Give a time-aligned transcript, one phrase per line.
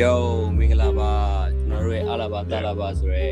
[0.00, 0.14] Yo
[0.58, 1.12] မင်္ဂလာပါ
[1.58, 3.26] ကျွန်တော်တို့ရဲ့အလာဘာတာလာဘာဆိုရဲ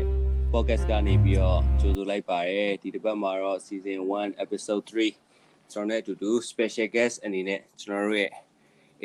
[0.53, 8.31] podcast ကနေပြီးတော့ကြိုဆိုလိုက်ပါတယ်ဒီတစ်ပတ်မှာတော့ season 1 episode 3ကျွန်တော်နဲ့အတူတူ special guest အနေနဲ့ကျွန်တော်တို့ရဲ့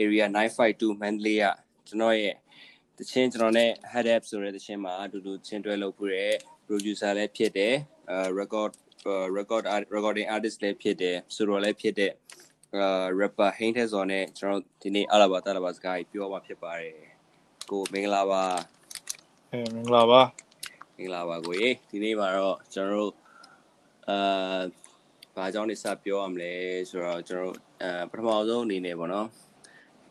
[0.02, 1.46] area 952 Mandalay က
[1.86, 2.34] ကျွန်တော်ရဲ့
[2.98, 6.26] တချင်းကျွန်တော်နဲ့ head up ဆိုတဲ့တချင်းမှာအတူတူချင်းတွဲလုပ်ဖို့ရဲ
[6.66, 7.74] producer လည်းဖြစ်တယ်
[8.10, 8.72] အဲ record
[9.38, 9.64] record
[9.94, 12.12] recording artist လည်းဖြစ်တယ်ဆိုတော့လည်းဖြစ်တဲ့
[12.76, 17.17] အာ rapper ဟိန်းထဲစော်နဲ့ကျွန်တော်ဒီနေ့အလာဘာတာလာဘာစကားပြောမှာဖြစ်ပါတယ်
[17.70, 18.44] ကိုမင်္ဂလာပါ
[19.52, 20.20] အဲမင်္ဂလာပါ
[20.96, 23.12] မင်္ဂလာပါကိုရေဒီနေ့မှာတော့ကျွန်တော်တို့
[24.08, 24.60] အာ
[25.36, 26.52] ဘာကြောင့်နေစပြောရမလဲ
[26.90, 29.28] ဆိုတော့ကျွန်တော်တို့အဲပထမဆုံးအနေနဲ့ပေါ့နော်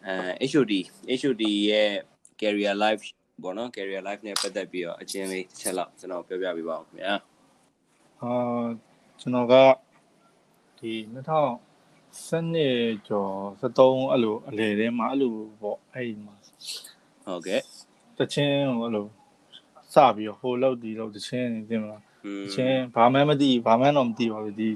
[0.07, 0.73] အဲ HOD
[1.19, 1.89] HOD ရဲ့
[2.41, 3.03] career life
[3.43, 7.13] ပေါ့နော် career life နဲ့ပတ်သက်ပြီးတော့အချင်းလေးတစ်ချက်လောက်ကျွန်တော်ပြောပြပေးပါဦးခင်ဗျာ
[8.21, 8.65] အာ
[9.19, 9.55] ကျွန်တော်က
[10.79, 16.35] ဒီ2012ကျော်73အဲ့လိုအလေထဲမှာအဲ့လိုပေါ့အဲ့ဒီမှာ
[17.27, 17.61] ဟုတ်ကဲ့
[18.17, 19.05] တချင်းဟိုအဲ့လို
[19.93, 24.69] စပြီးတော့ဟိုလောက်ဒီလောက်တချင်းနေတင်မလားอืมတချင်းဘာမှမသိဘာမှတော့မသိပါဘူးဒီ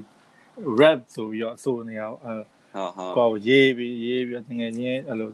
[0.78, 2.34] rap ဆိုပြီးတော့အဆိုနေအောင်အဲ
[3.16, 5.30] ဟုတ်ဟုတ်ကိုရေးပြီးရေးပြီးတကယ်ချင်းအဲ့လို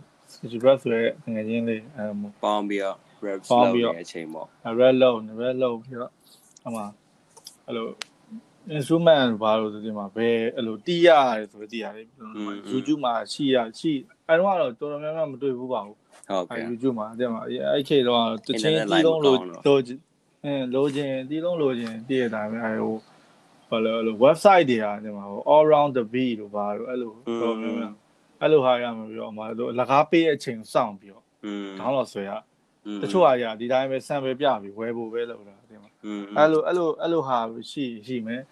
[0.65, 2.05] rap ဆိုရဲတကယ်ချင်းလေးအဲ
[2.43, 2.97] ပေါင်းပြီးတော့
[3.27, 4.47] rap ပေါင်းလုပ်ပြီးတော့နေတဲ့အချိန်ပေါ့
[4.81, 6.13] red low red low ပြီးတော့
[6.67, 6.83] အမှ
[7.67, 7.89] အဲ့လို
[8.77, 11.09] instrument ဘာလို့ဒီမှာဘယ်အဲ့လိုတီးရ
[11.39, 12.07] တယ်ဆိုတီးရတယ်
[12.73, 13.93] YouTube မှာရှိရရှိ
[14.27, 15.97] အဲ့တော့ကတော့တော်တော်များများမတွေ့ဘူးပါဘူး
[16.31, 17.43] ဟုတ်ကဲ့ YouTube မှာအဲ့မှာ
[17.75, 19.81] အဲ့ခေတ်တော့တချင်းတီးလုံးလို့လို့
[20.45, 22.97] အဲလိုချင်တီးလုံးလိုချင်တည့်ရတာပဲအဲဟို
[23.71, 27.91] ဘာလဲလို့ website တွေอ่ะဒီမှာဟို all round the beat လို့ပါတော့အဲ့လိုတော့ပြောတာ
[28.41, 31.23] အဲ့လိုဟာရမှာပြီးတော့မှတို့အလကားပေးတဲ့အချိန်စောင့်ပြီးတော့
[31.79, 32.31] ဒေါင်းလော့ဆွဲရ
[33.03, 35.91] တချို့ဟာရဒီတိုင်းပဲ sample ပြပြီးဝယ်ဖို့ပဲလုပ်တာဒီမှာ
[36.37, 37.39] အဲ့လိုအဲ့လိုအဲ့လိုဟာ
[37.71, 38.43] ရှိရှိမယ်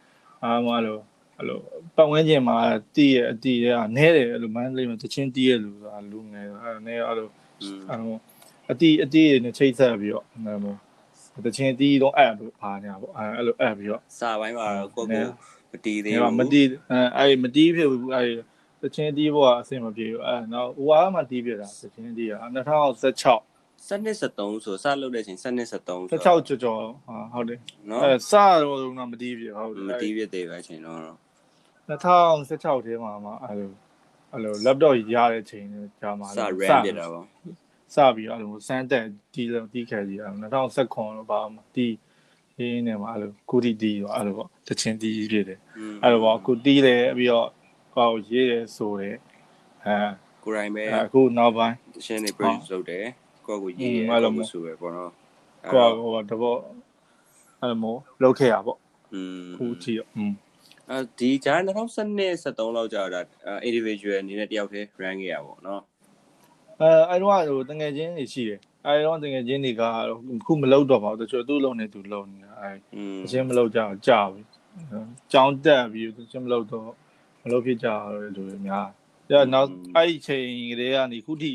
[0.43, 1.03] အားမလို့
[1.39, 1.59] အဲ့လို
[1.97, 2.57] ပတ်ဝန်းကျင်မှာ
[2.97, 7.29] တည်ရအတည်ရနဲတယ်အဲ့လိုမန်းလေးမှာတချင်းတည်ရလို့ဆိုတာလူငယ်အဲ့နဲအဲ့လို
[7.63, 8.17] อืมအဲ့လို
[8.71, 10.75] အတီးအတီးနဲ့ချိတ်ဆက်ပြီးတော့အဲ့လို
[11.47, 15.23] တချင်းတီးတော့အဲ့လိုပါညာပေါ့အဲ့လိုအဲ့ပြီးတော့စာပိုင်းမှာတော့ကိုကို
[15.73, 18.29] မတီးသေးဒီဘူးမှာမတီးအဲ့အဲ့မတီးဖြစ်ဘူးအဲ့
[18.83, 30.99] တချင်းတီးဖို့ကအဆင်မပြေဘူးအဲ့တော့ဟိုဟာမှတီးပြတာတချင်းတီးရ2016စနစ်73ဆိုစလုပ်တဲ့အချိန်စနစ်73ဆို16ကြော်ကြော်ဟာဟုတ်တယ်နော်အဲစတော့တော့မတီးပြဟုတ်တယ်မတီးပြသေးပဲအချိန်တော့
[31.89, 33.71] 2016ထဲမှာမှအဲ့လို
[34.36, 35.66] အဲ့လို laptop ရတဲ့အချိန်
[36.02, 37.26] ကြာမှာ စ ran ပြတာပေါ့
[37.96, 41.96] စပြီးအဲ့လိုစမ်းတက်တီးလို့တီးခဲ့ကြီးအဲ့2019တော့ပါမှာတီး
[42.60, 45.60] ရင်းနေမှာအဲ့လိုကုတီတီးတော့အဲ့လိုပေါ့တချင်းတီးဖြစ်တယ်
[46.04, 47.48] အဲ့လိုပေါ့ကုတီးတယ်ပြီးတော့
[47.96, 49.16] ကောက်ရေးရဲဆိုတယ်
[49.86, 49.96] အဲ
[50.44, 53.06] ကိုရိုင်းပဲ အခုနောက်ပိုင်း တရှင်းနေ produce လုပ်တယ်
[53.48, 55.12] ကိုကိုရေး အဲ့လိုမျိုး ဆိုပဲပေါ့နော်
[55.74, 56.56] ကောက်ဟိုတဘော
[57.60, 58.78] အဲ့လိုမျိုးလုပ်ခဲ့ရပေါ့
[59.14, 60.32] อืม ခုကြည့်တော့อืม
[60.91, 63.21] အဲဒီဂျာ2012 73လောက်ကြာတာ
[63.69, 65.83] individual အနေနဲ့တယောက်တည်း rank ရပါပေါ့နော်
[66.81, 69.83] အဲအဲ့တော့ဟိုတငယ်ချင်းတွေရှိတယ်အဲ့တော့တငယ်ချင်းတွေက
[70.47, 74.43] ခုမလုပ်တော့ပါဘူးတချို့သူ့လုံးနဲ့သူလုံးနေတာအဲอืมအချင်းမလုပ်ကြအောင်ကြာပြီ
[75.33, 76.89] ကြောင်းတက်ပြီးတချင်းမလုပ်တော့
[77.45, 78.87] မလုပ်ဖြစ်ကြတော့လူတွေများ
[79.31, 81.53] ဒါနောက်အဲ့ဒီချိန်ကလေးကနေခုထိ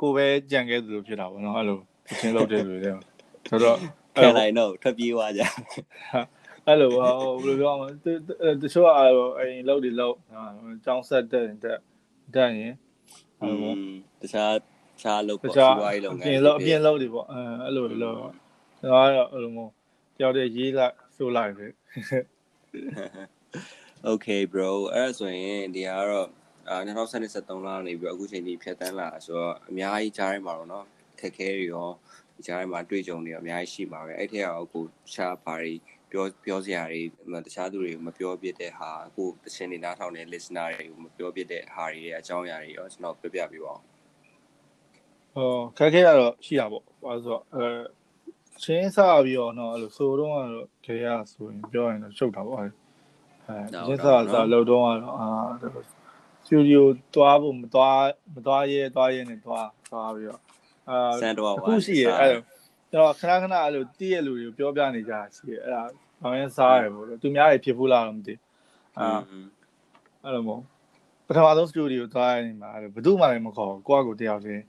[0.00, 1.80] ကိုပဲကြံခဲ့သူလိုဖြစ်တာပေါ့နော်အဲ့လို
[2.10, 3.02] အချင်းလုပ်တဲ့လူတွေတော့
[3.48, 3.78] ဆိုတော့
[4.16, 5.42] ခံနိုင်တော့ထွက်ပြေးသွားကြ
[6.67, 7.11] အဲ့လိုဟို
[7.43, 7.93] ဘယ်လိုပြောမလဲ
[8.61, 9.11] တချို့ကအဲ့
[9.69, 10.15] လုပ်တွေလုပ်
[10.85, 11.79] ကြောင်းဆက်တက်တက်
[12.35, 12.75] တက်ရင်
[13.41, 13.79] อื အဲ့လို ม
[14.21, 14.61] တခြားတ
[15.01, 18.31] ခြားလုပ် တ ပေါ့ ခြား စီးပွားရေးလုပ် အ င ပြင် န်း လုပ်အပြင်လုပ်တွေပေါ့အဲအဲ့လိုလုပ်တော့
[18.93, 19.71] ဒါကတော့အဲ့လိုမျိုး
[20.17, 21.67] တယောက်တည်းရေးလိုက်ဆိုလိုက်ပဲ
[24.11, 26.27] Okay bro အဲ့ဒါဆိုရင်ဒီဟာကတော့
[26.69, 30.85] အာ2023လနေပြီးတော့အခုချိန်ထိဖြတ်တန်းလာဆိုတော့အများကြီးကြားထဲမှာတော့เนาะ
[31.19, 31.89] ခက်ခဲတွေရော
[32.35, 34.79] ဒီကြားထဲမှာတွေ့ကြုံတွေရောအများကြီးရှိမှာပဲအဲ့ထက်ကအခု
[35.13, 35.73] ရှားပါတွေ
[36.16, 43.80] ပြောပြောစရာတွေတခြားသူတွေကိုမပြောပြတဲ့ဟာအခုတခြင်းနေနားထောင်တဲ့ listener တွေကိုမပြောပြတဲ့ဟာတွေရဲ့အကြောင်းအရာတွေရောကျွန်တော်ပြပြပေးပါဦး
[45.34, 47.68] ဟောခက်ခဲရတော့ရှိတာပေါ့ဘာလို့ဆိုတော့အဲ
[48.62, 55.28] ချင်းစပြီးတော့နော်အဲ့လိုဆိုတော့ကတော့ခေရဆိုရင်ပြောရင်တော့ရှုပ်တာပေါ့အဲချင်းစစလောက်တော့ကတော့အာ
[56.46, 58.00] စတူဒီယိုတွားဖို့မတွား
[58.34, 60.40] မတွားရဲတွားရဲနဲ့တွားတွားပြီးတော့
[60.90, 62.44] အာစန်တော့အခုရှိရအဲ့တော့
[62.92, 65.82] ကျွန်တော်ခဏခဏအဲ့လိုတည့်ရလူတွေကိုပြောပြနေကြရှိရအဲ့ဒါ
[66.22, 68.34] အောင်ရင်စားရတယ်ပေါ့သူများတွေဖြစ်ဘူးလားတော့မသိ
[68.98, 69.08] အာ
[70.22, 70.62] အဲ့လိုမို့
[71.26, 74.62] ပထမဆုံးစတူဒီယိုသွားနေမှာဘယ်သူမှလည်းမခေါ်ကိုကကိုတယောက်ချင်း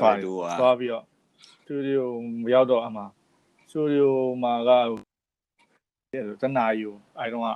[0.00, 0.30] သွားတူ
[0.60, 1.04] သွားပြီးတော့
[1.62, 2.08] စတူဒီယို
[2.42, 3.02] မရောက်တော့အမှ
[3.70, 4.70] စတူဒီယိုမှာက
[6.12, 7.50] တဲ့တနာယူအဲတုန်းက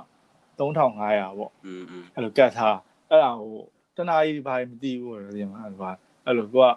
[0.59, 1.83] 3500ပေါ့อืม
[2.15, 2.77] အဲ့လိုကတ်ထား
[3.09, 3.63] အဲ့ဒါဟို
[3.97, 5.89] တနာကြီးဘာမသိဘူးတော့ဒီမှာအဲ့ဒါ
[6.25, 6.73] အဲ့လိုကိုက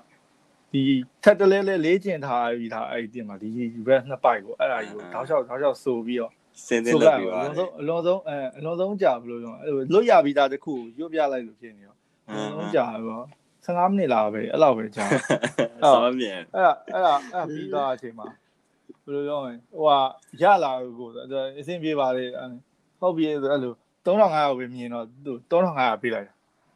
[0.72, 0.82] ဒီ
[1.22, 3.48] ထက်တလဲလဲလေးကျင်ထားပြီးသားအဲ့ဒီတင်မှာဒီ
[3.88, 6.32] red နှစ်ပိုက်ကိုအဲ့ဒါကြီးကိုတောက်လျှောက်တောက်လျှောက်ဆိုပြီးတော့
[6.66, 11.94] စင်တဲ့ဆိုလုပ်လိုက်ပြီးအပါလုံးစုံအလုံးစုံအဲအလုံးစုံကြာဘယ်လိုပြောအဲ့လိုလွတ်ရပြီးသားတစ်ခုရွတ်ပြလိုက်လို့ဖြစ်နေရော
[12.28, 13.24] အလုံးစုံကြာတော့
[13.66, 15.04] 15မိနစ်လားပဲအဲ့လောက်ပဲကြာ
[15.92, 18.26] ဆောင်းမြန်အဲ့ဒါအဲ့ဒါအဲ့ဒါပြီးသွားအချိန်မှာ
[19.04, 19.98] ဘယ်လိုပြောမလဲဟိုဟာ
[20.42, 21.08] ရလာကို
[21.58, 22.24] အဆင်ပြေပါလေ
[23.00, 23.74] ဟုတ်ပြီအဲ့လို
[24.06, 26.34] 3500ပဲမြင်တော့သူ3500ပေးလိုက်တာ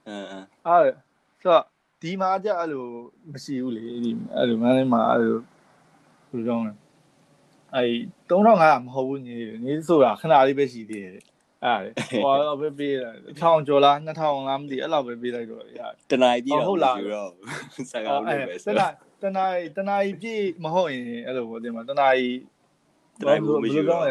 [0.09, 0.93] အင်းအင်းအဲ့
[1.43, 1.63] ဆိုတော့
[2.03, 2.85] ဒီမှာကြအဲ့လို
[3.33, 5.37] မရှိဘူးလေဒီအဲ့လိုမန်းလေးမှာအဲ့လို
[6.31, 6.73] ဘယ်လိုပြောမလဲ
[7.77, 7.93] အဲ့
[8.31, 11.91] 3500မဟုတ်ဘူးညီညီဆိုတာခဏလေးပဲရှိသေးတယ်အဲ့ဒါလေ
[12.25, 15.81] ဟိုတော့ပဲပေးတယ်1000ကျော်လား2000လားမသိအဲ့လောက်ပဲပေးလိုက်တော့ရ
[16.11, 17.31] တနားကြီးတော့ဟုတ်လားယူတော့
[17.93, 18.87] စကားလို့ပဲတဆိုနာ
[19.23, 19.45] တနာ
[19.77, 22.39] တနာပြည့်မဟုတ်ရင်အဲ့လိုပေါ့ဒီမှာတနာကြီး
[23.21, 24.11] တနားဘူးမရှိတော့အဲ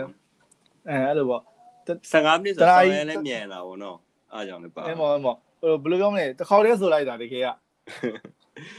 [1.07, 1.42] အဲ့လိုပေါ့
[2.12, 3.98] 15မိနစ်ဆိုဆောင်းရဲလည်းမြန်လာဗောနော်
[4.33, 7.50] အားကြောင့်လည်းပါအဲ့မောအဲ့မောဟိုဘယ်လိုပြောမလဲတစ်ခေါက်တည်းဆိုလိုက်တာတကယ်က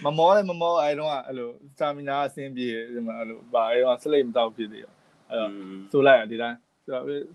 [0.05, 4.93] မမောလည်းမမောအဲ့တော့အဲ့လိုစတာမီနာအဆင်းပြေဒီမှာအဲ့လိုပါအဲ့တော့စလိတ်မတော့ဖြစ်သေးရော
[5.31, 5.51] အဲ့တော့
[5.93, 6.59] ဆိုလိုက်ရဒီတိုင်း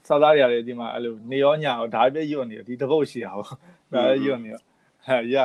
[0.07, 3.49] စာသားတွေရတယ်ဒီမှာအဲ့လိုနေရောညာရောဒါပြည့်ရွတ်နေဒီတပုတ်ရှိတာပေါ့
[3.93, 4.61] ဒါရွတ်နေရော
[5.07, 5.37] ဟဲ့ရ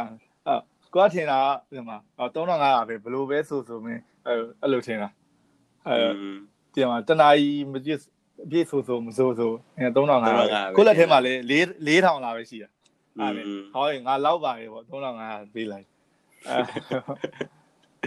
[0.47, 0.61] အဲ့
[0.95, 1.39] ကိုကထင်တာ
[1.73, 5.09] ဒီမှာ3500ပဲဘယ်လိုပဲဆိုဆိုမင်းအဲ့အဲ့လိုထင်တာ
[5.87, 6.13] အဲ့
[6.75, 7.99] ဒီမှာတနာကြီးမပြည့်
[8.45, 11.59] အပြည့်ဆိုဆိုမဆိုဆိုအဲ3500ကိုလက်ထဲမှာလေ
[11.89, 12.69] 4000လာပဲရှိတာ
[13.21, 13.43] အဲ့လေ
[13.75, 15.87] ဟောရင်ငါလောက်ပါရေပေါ့3500ပေးလိုက်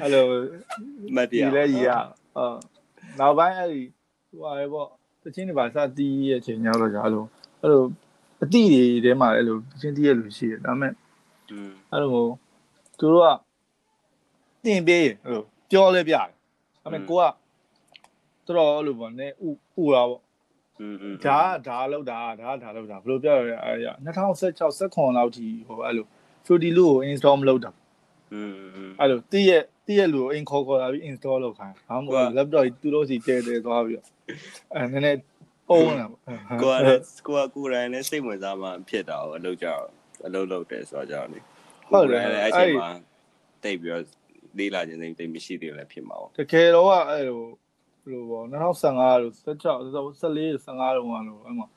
[0.02, 0.26] အဲ့လို
[1.16, 2.02] မတရားဒီလေကြီးอ่ะ
[2.38, 2.58] အော်
[3.20, 3.82] နောက်ပိုင်းအဲ့ဒီ
[4.30, 4.88] ဟိုရဲပေါ့
[5.24, 7.24] တချင်းတွေပါစတီးရဲ့အချိန်ညောက်တော့ကြာအဲ့လို
[7.62, 7.84] အဲ့လို
[8.44, 10.92] အတိတွေထဲမှာအဲ့လိုတချင်းတီးရဲ့လူရှိတယ်ဒါပေမဲ့
[11.92, 12.10] အဲ့လို
[13.00, 13.28] သူတို့က
[14.66, 16.28] တင်ပေးရင်အဲ့လိုပြောလဲပြတယ်
[16.84, 17.24] ဒါပေမဲ့ကိုက
[18.48, 19.50] တော်တော်အဲ့လိုပေါ့နည်းဥ
[19.84, 20.22] ဥတာပေါ့
[21.26, 23.56] ဒါဒါလောက်တာဒါဒါလောက်တာဘယ်လိုပြောရလဲ
[24.06, 26.06] 2016 19လောက်ထိဟိုအဲ့လို
[26.46, 27.72] Fruity Loop ကို install မလုပ်တာ
[28.34, 28.52] อืม
[29.00, 34.08] အဲ့လိုတိရဲ့တိရဲ့လူကိုအိမ်ခေါ်ခေါ်လာပြီး install လုပ်ခိုင်းဘာမှမဟုတ် laptop ကြီးသူတို့စီတဲတဲသွားပြီးတော့
[34.76, 35.20] အဲနည်းနည်း
[35.70, 36.22] ပုံလာပေါ့
[36.62, 39.84] ကိုကလည်းကိုကကိုယ်တိုင်လည်းစိတ်ဝင်စားမှဖြစ်တာကိုအလုပ်ကြတော့
[40.26, 41.40] အလုပ်လုပ်တယ်ဆိုတော့ကြောင့်လေ
[41.92, 42.90] ဟုတ်တယ်အဲ့အချိန်မှာ
[43.64, 44.04] တိတ်ပြီးတော့
[44.58, 47.42] လေးလာခြင်းစိတ်တိတ်မရှိသေးလည်းဖြစ်မှာပေါ့တကယ်တော့အဲ့လို
[48.10, 51.16] ဟိုပေါ့2015လို့16 14 15တော့ဟို
[51.46, 51.68] အဲ့မှာ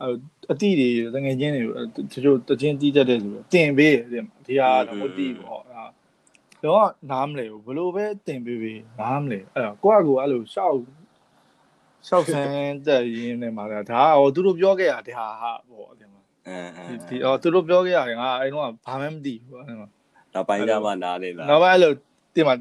[0.00, 0.14] အဲ့
[0.50, 1.62] အတိတွေတငယ်ချင်းတွေ
[1.96, 5.88] တချို့တချင်းတီးတတ်တဲ့ဆိုတော့တင်ပေးတယ်ဒီဟာတော့မတီးပေါ့အဲ့
[6.64, 10.76] တော့နားမလဲဘူးဘလို့ပဲတင်ပေးပေးနားမလဲအဲ့တော့ကိုယ့်အကူအဲ့လိုရှောက်
[12.06, 19.88] ရှောက်ဆန်းတက်ရင်းနေမှာဒါဟိုသူတို့ပြောခဲ့တာဒါဟာပေါ့ဒီမှာအင်းအင်းဒီဟိုသူတို့ပြောခဲ့ရတယ်ငါအဲ့တော့ဘာမှမသိဘူးအဲ့မှာ
[20.34, 21.92] နောက်ပိုင်းကျမှနားလေလားနောက်ပိုင်းအဲ့လို
[22.34, 22.54] တင်မှာ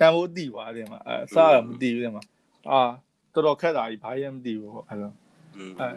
[0.00, 2.22] တန်ဖို့သိသွားတယ်မှာအဲစားရမသိဘူးတင်မှာ
[2.70, 2.80] အာ
[3.34, 5.12] တော်တော်ခက်တာကြီးဘာမှမသိဘူးပေါ့အဲ့လို
[5.56, 5.92] อืมဘယ်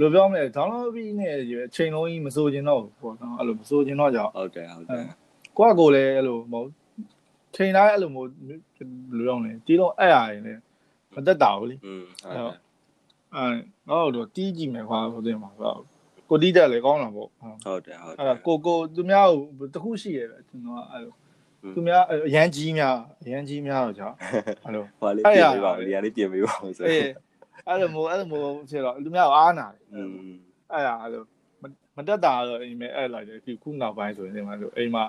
[0.00, 1.26] လိုပြောမလဲ download ပြီးနေ
[1.66, 5.04] အချိန်လုံးကြီးမစိုးကျင်တော့ဘူးပေါ့နော်အဲ့လိုမစိုးကျင်တော့ကြောင့်ဟုတ်တယ်ဟုတ်တယ်
[5.58, 6.68] ကိုကကိုလည်းအဲ့လိုမဟုတ်
[7.54, 8.60] ချိန်တိုင်းအဲ့လိုမျိုးဘယ်
[9.16, 10.60] လိုလုပ်လဲတီးလုံးအဲ့ရရင်လည်း
[11.14, 12.54] မသက်တာဘူးလေอืมဟုတ်
[13.36, 13.54] အဲ့
[13.88, 15.74] တော့တော့တီးကြည့်မယ်ခွာဆိုတဲ့မှာဆို
[16.28, 17.28] ကိုတီးတက်လေကောင်းတာပေါ့
[17.64, 19.28] ဟုတ်တယ်ဟုတ်တယ်အဲ့ဒါကိုကိုသူများ
[19.58, 21.12] ကိုတခုရှိရပဲကျွန်တော်အဲ့လို
[21.74, 24.08] သူများအရန်ကြီးများအရန်ကြီးများတော့ကြာ
[24.64, 27.02] အဲ့လိုဟာလေးပြင်ပေးပါဦးဒီကလေးပြင်ပေးပါဦးဆိုအဲ့
[27.68, 29.82] အဲ့လိုမျိုးအဲ့လိုမျိုးဖြစ်တော့သူများကအားနာတယ်
[30.72, 31.22] အဲ့ဒါအဲ့လို
[31.96, 35.04] မတက်တာတော့အိမ်မဲအဲ့လိုက်တယ်ခုနောက်ပိုင်းဆိုရင်ဒီမှာလို့အိမ်မှာ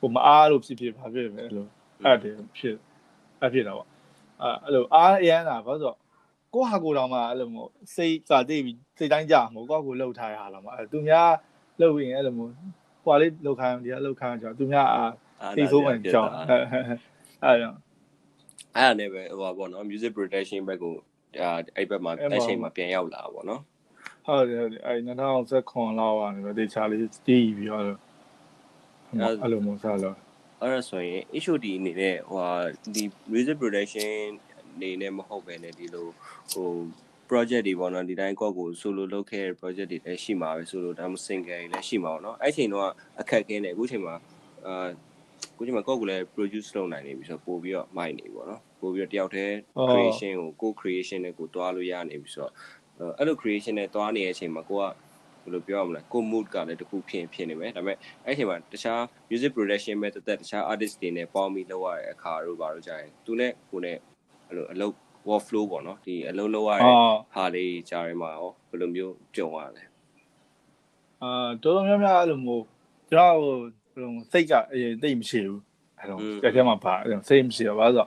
[0.00, 1.66] ဟိုမအားလို့ဖြစ်ဖြစ်ဘာဖြစ်ပဲအဲ့လို
[2.04, 2.76] အဲ့တယ်ဖြစ်
[3.40, 3.88] အဲ့ဖြစ်တော့ပေါ့
[4.42, 5.94] အဲ့အဲ့လိုအားအရန်တာဘာလို့ဆို
[6.54, 11.30] ကိုဟာကိုတောင်မှအဲ့လိုမျိုးစိတ်စာတိတ်ပြီးစိတ်တိုင်းကြမဟုတ်ကိုကိုလှုပ်ထားရတာမှာအဲ့သူများ
[11.80, 12.52] လှုပ်ရင်အဲ့လိုမျိုး
[13.04, 15.04] ဟိုလေးလှုပ်ခိုင်းဒီကလှုပ်ခိုင်းကြသူများအာ
[15.56, 16.62] သိဆိုးမှကြောက်အဲ့
[17.44, 17.74] အဲ့တော့
[18.76, 20.94] အဲ့ဒါနဲ့ပဲဟိုပါပေါ့နော် music production ဘက်ကို
[21.36, 23.62] ဒါအဲ့ဘက်မှာအဲ့ချိန်မှာပြန်ရောက်လာပေါ့နော်
[24.26, 27.84] ဟုတ်တယ်ဟုတ်တယ်အဲ့2019လောက်ကနေပဲတေချာလေးတီးပြီးတော့
[29.42, 30.16] အဲ့လိုမျိုးဆက်လို့
[30.60, 32.52] အဲ့ဒါဆိုရင် HOD အနေနဲ့ဟိုဟာ
[32.94, 34.10] ဒီ music production
[34.74, 36.06] အနေနဲ့မဟုတ်ပဲねဒီလို
[36.52, 36.68] ဟို
[37.30, 42.88] project တွေပေါ့နော်ဒီတိုင်းကောက်ကို solo လုပ်ခဲ့တဲ့ project တွေလည်းရှိမှာပဲ solo ဒါမှ single တွေလည်းရှိမှာပေါ့နော်အဲ့ချိန်တော့
[43.20, 44.14] အခက်ခဲနေအခုချိန်မှာ
[44.66, 44.88] အာ
[45.52, 49.54] အခုချိန်မှာကောက်ကိုလည်း produce လုပ်နိုင်နေပြီဆိုတော့ပို့ပြီးတော့မိုက်နေပြီပေါ့နော်ပို့ပြီးတော့တယောက်တည်း
[49.90, 52.52] creation ကိုကို creation နဲ့ကိုတွားလို့ရနေပြီဆိုတော့
[53.18, 54.84] အဲ့လို creation နဲ့တွားနေတဲ့အချိန်မှာကိုကဘ
[55.50, 63.96] ယ်လိုပြောရမလဲကို mood ကလည်းတခုဖြစ်ဖြစ်နေမယ်ဒါပေမဲ့အဲ့ချိန်မှာတခြား music production ပဲတက်တက်တခြား artist တွေနဲ့ပေါင်းပြီးလုပ်ရတဲ့အခါတို့ဘာလို့ကြာရင်သူနဲ့ကိုနဲ့
[64.48, 64.94] အဲ့လိုအလုပ်
[65.28, 66.94] work flow ပေါ့နော်ဒီအလုပ်လုပ်ရတဲ့
[67.34, 69.84] ဟာလေးကြားထဲမှာရောဘယ်လိုမျိုးကြုံရလဲ
[71.22, 72.64] အာတော်တော်များများအဲ့လိုမျိုး
[73.10, 73.56] ကျွန်တော်ဟို
[73.92, 75.60] ဘယ်လိုစိတ်ကအရင်တိတ်မရှိဘူး
[75.98, 76.94] အဲ့လိုကြက်ထဲမှာပါ
[77.28, 78.06] စိတ်မရှိတော့ဘာလို့ဆို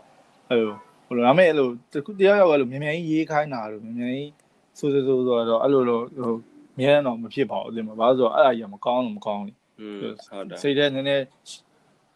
[0.49, 0.71] အဲ့လို
[1.07, 4.31] ဘယ်လိုဒါမဲ့အဲ့လိုတခုတရားရောက်အဲ့လိုမြန်မြန်ကြီးရေးခိုင်းတာလို့မြန်မြန်ကြီး
[4.79, 6.33] ဆိုဆိုဆိုဆိုတော့အဲ့လိုလိုဟို
[6.77, 11.25] မြဲတော့မဖြစ်ပါဘူးဒီမှာဘာလို့ဆိုအဲ့ဒါကြီးမကောင်းလို့မကောင်းဘူးอืมဟုတ်တယ်စိတ်ထဲနည်းနည်း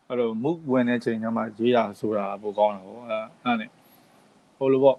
[0.09, 3.69] အဲ့လိုမုဝင်တဲ့ချိန်ကျမှရေးတာဆိုတာပိုကောင်းတာပေါ့အဲ့အဲ့နဲ့
[4.57, 4.97] ဟိုလိုပေါ့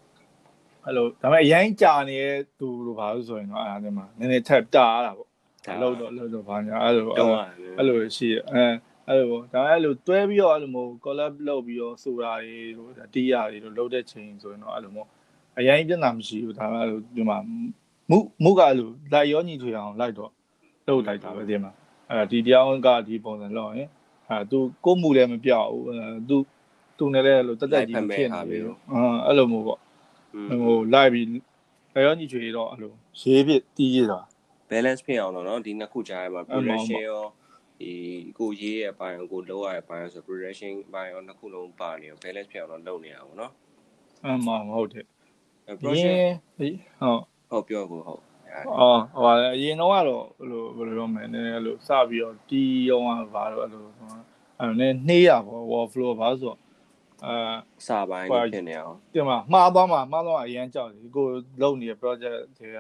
[0.85, 5.29] အဲ့လိုဒါပေမဲ့အရင်ကြာနေတဲ့သူလိုပါလို့ဆိုရင်တော့အဲ့ဒါနဲ့မှနည်းနည်းထပ်တားတာပေါ့
[5.83, 7.17] လို့တော့လို့တော့ဘာညာအဲ့လိုတော့
[7.79, 8.65] အဲ့လိုရှိအဲ
[9.09, 15.09] အဲ့လိုဒါပေမဲ့အဲ့လိုတွဲပြီးတော့အဲ့လိုမျိုး collab လုပ်ပြီးတော့ဆိုတာတွေတို့တီးရတွေတို့လုပ်တဲ့ချိန်ဆိုရင်တော့အဲ့လိုမျိုး
[15.59, 17.39] အရင်ပြဿနာမရှိဘူးဒါပေမဲ့အဲ့လိုဒီမှာ
[18.10, 20.32] မုမုကအဲ့လိုလိုက်ရောညီထွေအောင်လိုက်တော့
[20.88, 21.72] လုပ်လိုက်တာပဲဒီမှာ
[22.10, 23.90] အဲ့ဒီတရားဝင်ကဒီပုံစံလောက်ရင်
[24.30, 25.98] အဲသူကိုမှုလည်းမပြောက်ဘူးအဲ
[26.30, 26.38] သူ
[26.98, 28.58] သူနဲ့လည်းအဲ့လိုတက်တက်ကြီးဖြစ်နေပြီ
[28.94, 29.80] အာအဲ့လိုမျိုးပေါ့
[30.66, 31.28] ဟိုလိုက်ပြီး
[31.94, 32.92] လိုက်ရောညီထွေတော့အဲ့လို
[33.22, 34.20] ရေးဖြစ်တီးရတာ
[34.70, 37.24] balance ဖြစ်အောင်တော့เนาะဒီနှစ်ခုကြားထဲမှာ production ရော
[37.80, 37.92] ဒီ
[38.40, 43.52] ကိုရေးရဲ့ဘိုင်ကိုလောရရဲ့ဘိုင်ဆို production ဘိုင်ရောနှစ်ခုလုံးပါနေရော balance ဖြစ်အောင်တော့လုပ်နေရအောင်เนาะ
[44.26, 45.06] အမှန်ဟုတ်တယ်
[45.82, 46.18] project
[47.02, 48.23] ဟုတ် ဟုတ်ပြောကိုဟုတ်
[48.79, 53.03] အော်ဟိုအရင်တော့ကတော့ဘယ်လိုဘယ်လိုပြောမလဲနည်းနည်းအဲ့လိုစပြီးတော့တီးရောက
[53.35, 53.83] ဘာလို့အဲ့လို
[54.59, 56.55] အဲ့နည်းနှေးရပေါ့ wall floor ဘာဆို
[57.25, 57.35] အာ
[57.87, 61.27] စာပိုင်းဖြစ်နေအောင်ဒီမှာမှားသွားမှာမှားသွားအရင်ကြောက်တယ်ကို
[61.63, 62.79] လုံနေတဲ့ project တွေက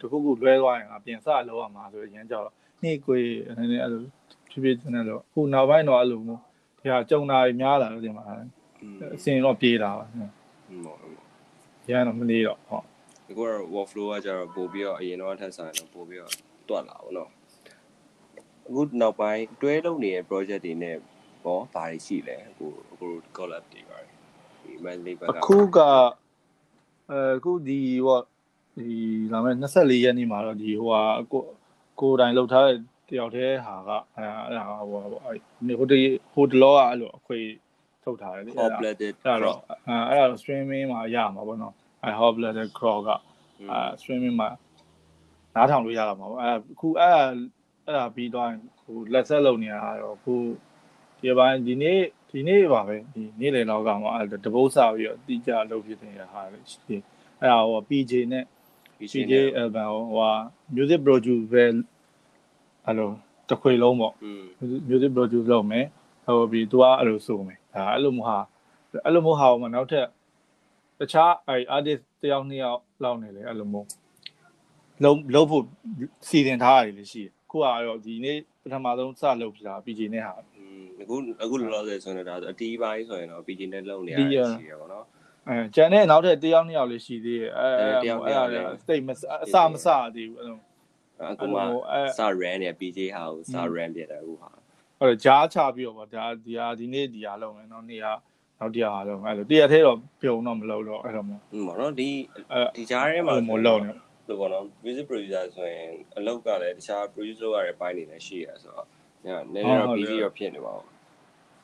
[0.00, 3.16] တခုခုလွဲသွားရင်အပြင်စလောက်ရမှာဆိုရင်ကြောက်တော့နှေးကို
[3.58, 4.02] နည်းနည်းအဲ့လို
[4.50, 6.42] ဖြစ်ဖြစ်နေတော့ခုနောက်ပိုင်းတော့အဲ့လိုမျိုး
[6.78, 8.24] ဒီဟာကြုံတာများလာလို့ဒီမှာ
[9.14, 10.30] အစင်တော့ပြေးတာပါဟုတ်
[10.84, 12.84] ဟုတ်ရန်တော့မနေတော့ဟုတ်
[13.30, 16.32] ဒီကော workflow ကကျတော့ပို့ပြီးတော့အရင်တော့ထက်ဆိုင်တော့ပို့ပြီးတော့
[16.68, 17.30] တွက်လာပါတော့
[18.66, 20.96] အခုနောက်ပိုင်းတွဲလုပ်နေတဲ့ project တွေနဲ့
[21.44, 24.08] ပေါ့ဘာတွေရှိလဲအခုအခု collab တွေပါတယ်
[24.62, 25.78] ဒီ monthly ဘက်ကအခုက
[27.12, 28.18] အခုဒီဟို
[28.78, 28.96] ဒီ
[29.32, 31.42] လာမယ့်24ရက်နေ့မှာတော့ဒီဟိုဟာကို
[32.00, 32.76] ကိုတိုင်လောက်ထားတဲ့
[33.08, 35.20] တယောက်တည်းဟာကအဲအဲ့ဒါဟိုဟို
[35.78, 36.00] ဟိုဒီ
[36.34, 37.38] ဟိုတလောကအဲ့လိုအခွေ
[38.04, 39.58] ထုတ်ထားတယ်လေအဲ့ဒါ completed အဲ့တော့
[39.88, 44.48] အဲအဲ့ဒါ streaming မှာရမှာပေါ့နော် အဲ hot blooded crow ကအဲ streaming မှာ
[45.54, 47.16] နားထောင်လို့ရတာမှာပေါ့အဲခုအဲ့
[47.86, 48.48] အဲ့ဒါပြီးတော့
[48.82, 50.34] ဟိုလက်ဆက်လုပ်နေရတာတော့ခု
[51.20, 56.96] ဒီပိုင်းဒီနေ့ဒီနေ့ပါပဲဒီနေ့လေလောက်ကမှာအဲတပုတ်စာပြီးတော့တိကျလုပ်ဖြစ်နေတာဟာလေရှိ
[57.40, 58.44] အဲ့ဒါဟို PJ နဲ့
[59.12, 60.30] PJ album ဟိုဟာ
[60.74, 61.64] music produce ပဲ
[62.86, 63.10] အဲ့လို
[63.48, 64.42] တစ်ခွေလုံးပေါ့อืม
[64.88, 65.86] music produce လုပ်မယ်
[66.24, 68.38] ဟိုပြီးသူကအဲ့လိုဆိုမယ်ဒါအဲ့လိုမဟာ
[69.04, 70.06] အဲ့လိုမဟာမှာနောက်ထပ်
[71.00, 73.88] တခြားအဲ artist တယောက်နှစ်ယောက်လောက်နေလေအဲ့လိုမျိုး
[75.04, 75.64] လုံးလုံးဖို့
[76.28, 85.04] စီစဉ်ထားရတယ်လေရှိခုကတော့ဒီနေ့ပထမဆုံးစလုပ်ပြတာ PJ နဲ့ဟာอืมအခုအခုလောလောဆယ်ဆိုနေတာအတီးပိုင်းဆိုရင်တော့ PG နဲ့လုံနေရတယ်ရှိရပါတော့
[85.48, 87.94] အဲကျန်တဲ့နောက်ထပ်တယောက်နှစ်ယောက်လေးရှိသေးတယ်အဲအဲ့
[88.36, 88.42] ဒါ
[88.82, 89.16] state မအ
[89.52, 90.58] စမစသေးဘူးအဲ့လို
[91.32, 91.60] အခုမှ
[92.18, 94.50] စ ran နဲ့ PG ဟာကိုစ ran ပြတယ်အခုဟာ
[94.98, 98.06] ဟုတ်တယ်ကြားချပြီးတော့ဗောဒါဒီဟာဒီနေ့ဒီဟာလုံးမယ်နော်နေ့က
[98.60, 102.08] နောက်တရားဟာလုံးအဲ့လိုတရားသေးတော့ပြုံတော့မလုပ်တော့အဲ့လိုမျိုးอืมဗောနော်ဒီ
[102.52, 103.94] အဲဒီကြားထဲမှာမလုံးနဲ့
[104.26, 108.86] ဆိုပေါ့နော် music producer ဆိုရင်အလောက်ကလည်းတခြား produce လုပ်ရတဲ့ပိုင်းတွေလည်းရှိရဆိုတော့
[109.26, 110.86] ညနည်းနည်းတော့ busy ရောဖြစ်နေပါဘူး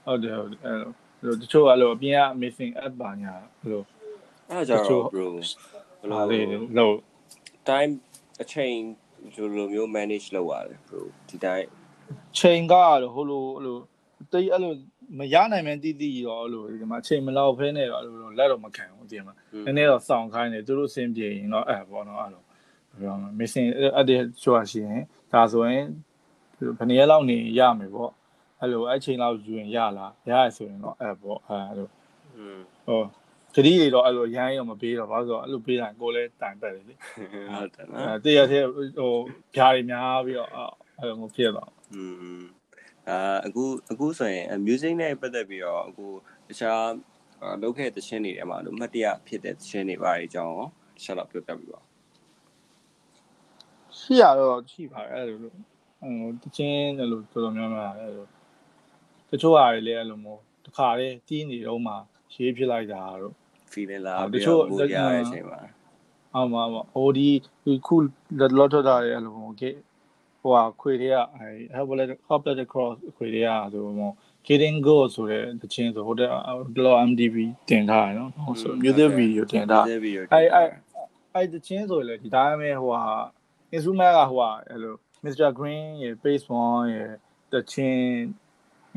[0.06, 0.78] ဟုတ်တယ်ဟုတ်တယ်အဲ့
[1.24, 3.82] လိုတချို့အဲ့လိုအပြင်က missing app ပါညာအဲ့လို
[4.50, 5.44] အဲ့ဒါကြတော့ bro ဘယ်
[6.10, 6.94] ဟာလေးလိုလို့
[7.68, 7.92] time
[8.42, 8.74] အချိန်
[9.34, 11.66] ဒီလိုမျိုး manage လုပ်ရတယ် bro ဒီတိုင်း
[12.38, 13.78] ချိန်ကတော့ဟိုလိုအဲ့လို
[14.32, 14.72] တိတ်အဲ့လို
[15.18, 19.34] မရနိုင်မှန်းတိတိရောအဲ့လိုဒီမှာအချိန်မလောက်ဖဲနဲ့တော့အဲ့လိုလက်တော့မခံဘူးဒီမှာ
[19.66, 22.42] နည်းနည်းတော့စောင့်ခိုင်းတယ်သူတို့စင်ပြေရင်တော့အဲ့ပေါ့နော်အဲ့လို
[23.00, 25.84] ပြောမှာ missing အဲ့ဒီချွာရှိရင်ဒါဆိုရင်
[26.78, 28.12] ဘယ်နည်းလောက်နေရမယ်ပေါ့
[28.60, 31.88] အဲ့လိုအဲ့ချိန်လောက်ယူရင်ရလားရရဆိုရင်တော့အဲ့ပေါ့အဲ့လို
[32.86, 33.06] ဟုတ်
[33.54, 36.94] ခရီးတွေတော့အဲ့လိုရမ်းရောမပေးတော့ဘာလို့ဆိုတော့အဲ့လိုပေးတာကိုလည်းတိုင်ပတ်တယ်လေ
[37.52, 39.12] ဟုတ်တယ်နော်တရတဲ့ဟို
[39.54, 40.50] ဖြားတွေများပြီးတော့
[40.98, 42.02] အဲ့လိုမျိုးဖြစ်တော့อื
[42.40, 42.42] ม
[43.08, 46.06] အာအခုအခုဆိုရင် music နဲ့ပတ်သက်ပြီးတော့အခု
[46.48, 46.84] တခြား
[47.62, 50.68] လုပ်ခဲ့တဲ့ချင်းတွေထဲမှာလို့မှတ်တရဖြစ်တဲ့ချင်းတွေပါအကြောင်းရော
[51.04, 51.80] ဆက်တော့ပြောပြပြပါ
[53.98, 55.52] ရှိရတော့ရှိပါတယ်အဲ့လိုဟို
[56.42, 58.26] တချင်းအဲ့လိုတော်တော်များများအဲ့လို
[59.30, 61.94] တချို့ဟာတွေလည်းအဲ့လိုမျိုးတစ်ခါတည်းတီးနေတော့မှ
[62.34, 63.34] ရေးဖြစ်လိုက်တာတော့
[63.72, 65.60] feeling လာဟုတ်ပြီးတချို့တော့ဘူးရတဲ့အချိန်မှာ
[66.34, 66.62] အော်မှာ
[66.94, 67.28] ဟိုဒီ
[67.86, 67.94] ခု
[68.58, 69.74] လော့ထော်တာရဲ့အဲ့လိုမျိုး get
[70.46, 74.14] ဟိုဟာခွေတွေကအဲ help let help let cross ခွေတွေကဆိုတော့
[74.46, 76.28] getting go ဆိုတဲ့တချင်းဆိုဟိုတဲ့
[77.08, 77.36] MDB
[77.68, 80.68] တင်ထားတယ်နော်ဆို music video တင်ထား music video အဲ့အဲ့
[81.34, 83.04] အဲ့တချင်းဆိုလေဒီတိုင်းပဲဟိုဟာ
[83.74, 87.12] instrument ကဟိုဟာအဲ့လို Mr Green ရဲ့ bass one ရဲ့
[87.52, 88.04] တချင်း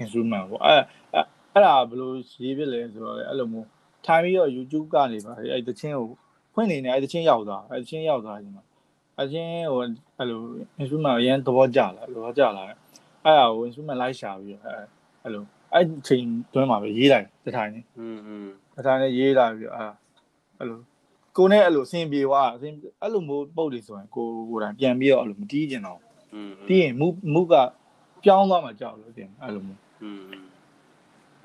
[0.01, 0.82] instrument ပေါ့အဲ့
[1.13, 2.12] အဲ့အဲ့ဒါဘယ်လို
[2.44, 3.68] ရေးပြလဲဆိုတော့အဲ့လိုမျိုး
[4.06, 6.08] ထိုင်ပြီးတော့ YouTube ကနေပါအဲ့တချင်းကို
[6.53, 8.63] ဖွင့်နေနေအဲ့တချင်းရောက်သွားအဲ့တချင်းရောက်သွားဒီမှာ
[9.18, 9.80] အဲ့ချင်းဟို
[10.18, 10.40] အဲ့လို
[10.80, 12.76] instrument အရင်သဘောကျလာသဘောကျလာအဲ့
[13.38, 14.87] ဒါကို instrument လိုက်ရှာပြီးတော့အဲ့
[15.23, 18.47] အဲ့လိုအဲ့ချိန်တွင်းမှာပဲရေးလိုက်တထိုင်နေ อืมอืม
[18.78, 19.76] အတိုင်းနဲ့ရေးလာပြီးတော့
[20.59, 20.78] အဲ့လို
[21.37, 26.00] ကိုနဲ့အဲ့လိုအဆင်ပြေသွားအဆင်အဲ့လိုမျိုးပုတ်တွေဆိုရင်ကိုကိုယ်တိုင်ပြန်ပြီးတော့အဲ့လိုမတီးကျင်တော့
[26.35, 27.54] อืม တီးရင်မူမူက
[28.25, 30.23] ပြောင်းသွားမှကြောက်လို့တင်အဲ့လိုမျိုး อืม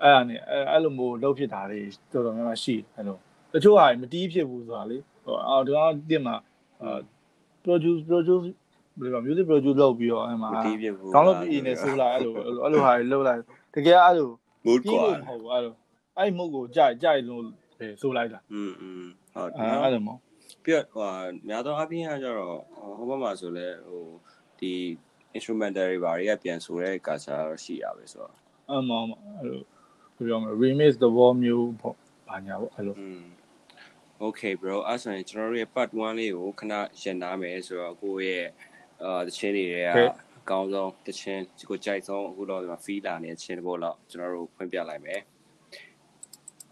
[0.02, 0.40] အဲ့ဒါနဲ့
[0.72, 1.80] အဲ့လိုမျိုးလှုပ်ဖြစ်တာတွေ
[2.12, 3.18] တော်တော်များများရှိအဲ့လို
[3.54, 6.36] တချို့ဟာမတီးဖြစ်ဘူးဆိုတာလေဟိုအော်ဒီကောင်တင်မှာ
[6.82, 7.00] အာ
[7.66, 8.48] produce produce
[9.00, 13.42] ဘယ်လို music produce လုပ်ပြီးတော့အဲ့မှာ မတီးပြဘူး download PE နဲ့ဆိုလာအဲ့လိုအဲ့လိုအဲ့လိုဟာတွေလုပ်လိုက်
[13.76, 14.30] တကယ်အဲ့လို
[14.66, 15.74] mood ပြီး ကွာ လို့မဟုတ်ဘူးအဲ့လို
[16.18, 17.44] အဲ့မုတ်ကိုကြိုက်ကြိုက်လို့
[17.80, 20.20] ပဲဆိုလိုက်တာ อืมอืมဟုတ်တ အဲ့ ယ် အဲ့လိုမဟုတ်
[20.64, 21.10] ပြီးတော့ဟို
[21.48, 22.58] များသောအားဖြင့်ကကျတော့
[22.98, 24.04] ဟိုဘက်မှာဆိုလဲဟို
[24.60, 24.74] ဒီ
[25.38, 28.34] instrumental တွေဘာတွေကပြန်ဆိုတဲ့ကာစာရှိရပဲဆိုတော့
[28.70, 29.08] အဲ့မဟုတ်
[29.38, 29.62] အဲ့လို
[30.16, 31.96] ဘယ်လိုမလဲ remix သဘောမျိုးပေါ့
[32.28, 33.22] ဘာညာပေါ့အဲ့လို อืม
[34.25, 38.49] okay bro အဲ့ဆိုရင်ကျွန်တော်တို့ရဲ့ part 1လေးကိုခဏရှင်းနာမယ်ဆိုတော့ကိုယ့်ရဲ့
[39.03, 39.89] အာတခြင်းတွေက
[40.41, 45.21] အကောင်းဆုံးတခြင်းကိုကြိုက်ဆုံးအခုတော့ဒီမှာ feel လာနေတဲ့ခြင်းတစ်ပုတ်လောက်ကျွန်တော်တို့ဖွင့်ပြလိုက်မယ်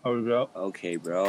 [0.02, 1.22] ဟုတ်ပြီ bro okay bro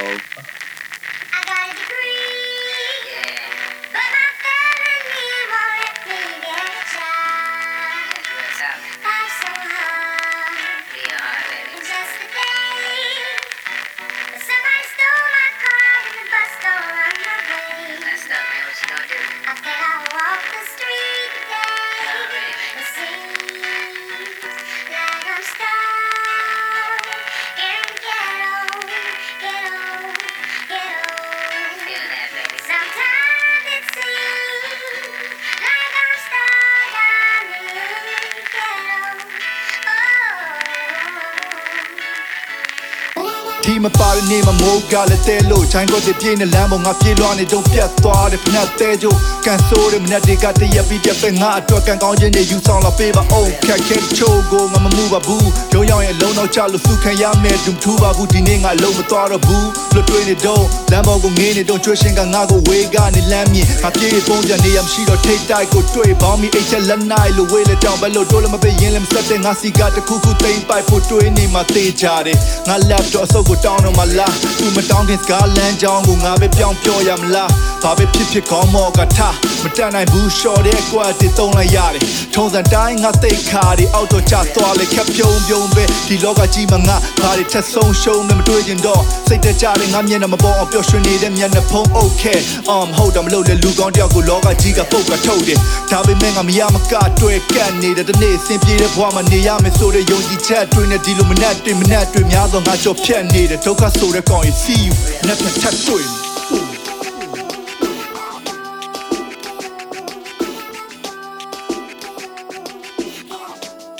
[45.09, 49.05] လည်းတဲလို့ချိုင်းကိုတပြင်းနဲ့လမ်းပေါ်ငါပြေးလွှားနေတော့ပြတ်သွားတယ်ဖနက်သေးကြ
[49.45, 77.51] ကန်ဆိုးတဲ့မနက်တွေကတရက်ပြီးပြက်ငါအတွက်ကန်ကောင်းခြင်းတွေယူဆောင်လာပေးပါအောင်ခက်ခဲချိုးကိုငါမမှုပါဘူးရုံရောက်ရဲ့လုံးတော့ချလို့စုခံရမယ်ဒုထူပါဘူးဒီနေ့ငါလုံးမသွားတော့ဘူးလွတ်တွေးနေတော့လမ်းပေါ်ကိုငေးနေတော့ကျွေးရှင်ကငါကိုဝေးကနေလမ်းမြင်ငါပြေးပုံးကြနေရမရှိတော့ထိတ်တိုက်ကိုတွေ့ပေါင်းမိအိတ်ချက်လက်နိုင်လို့ဝေးလေတောင်ပဲလို့တိုးလည်းမပေးရင်လည်းမဆက်တဲ့ငါစီကတခုခုသိမ့်ပိုက်ဖို့တွေးနေမှသေးကြတယ်ငါ laptop အစုပ်ကိုတောင်းတော့မလားသူမတောင်းခင်စကားလမ်းကြောင်းကိုငါပဲပြောင်းပြောရမလား
[77.83, 92.39] ဘာပဲဖြစ်ဖြစ်ကောင်းမောကထားမတန်နိုင်ဘူး short တဲ့ကွာတစ်သုံးလိုက်ရတယ်ထုံးစံတိုင်းငါသိခါဒီအောက်တော့ချသွားလေခက်ပြုံးပြုံးပဲဒီလောကကြီးမှာငါဘာတွေထက်ဆုံးရှုံးနေမတွေးကျင်တော့စိတ်တကြတဲ့ငါမျက်နှာမပေါ်အောင်ပျော်ရွှင်နေတဲ့မျက်နှာဖုံး okay
[92.75, 95.59] um ဟုတ်တယ်မလို့လေလူကောင်းတယောက်ကိုလောကကြီးကပုတ်ကထုတ်တယ်
[95.91, 104.92] ဒါပေမဲ့ငါမရမကတွေ့ကတ်နေတဲ့ဒီနေ့အဆင်ပြေတဲ့ဘဝမှာနေရမယ်ဆိုတဲ့ယုံကြည်ချက်တွေနဲ့ဒီလိုမနဲ့တွေ့မနဲ့တွေ့များသောငါကြော်ဖြတ်နေတဲ့ဒုက္ခဆိုတဲ့ကောင်ကြီး see you
[105.26, 107.28] နဲ့ထပ်တွေ့မယ်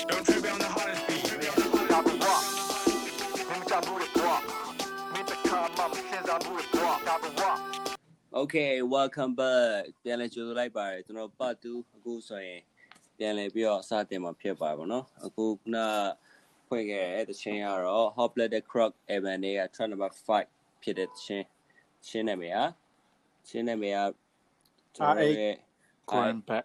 [0.09, 1.29] Don't trip on the hottest beat.
[8.41, 12.61] okay welcome back ပြန်လဲကြိုဆိုလိုက်ပါတယ်ကျွန်တော် part 2အခုဆိုရင်
[13.17, 15.77] ပြန်လဲပြီးတော့စတင်မှာဖြစ်ပါပါတော့အခုခုန
[16.67, 20.52] ဖွင့်ခဲ့တဲ့တခြင်းကတော့ hot blooded croc evan တွေက track number 5
[20.84, 21.46] ဖြစ်တဲ့ချင်း
[22.06, 22.64] ချင်းနာမည်ဟာ
[23.48, 24.04] ချင်းနာမည်ဟာ
[24.94, 25.54] ကျွန်တော်ရဲ့
[26.10, 26.64] grand back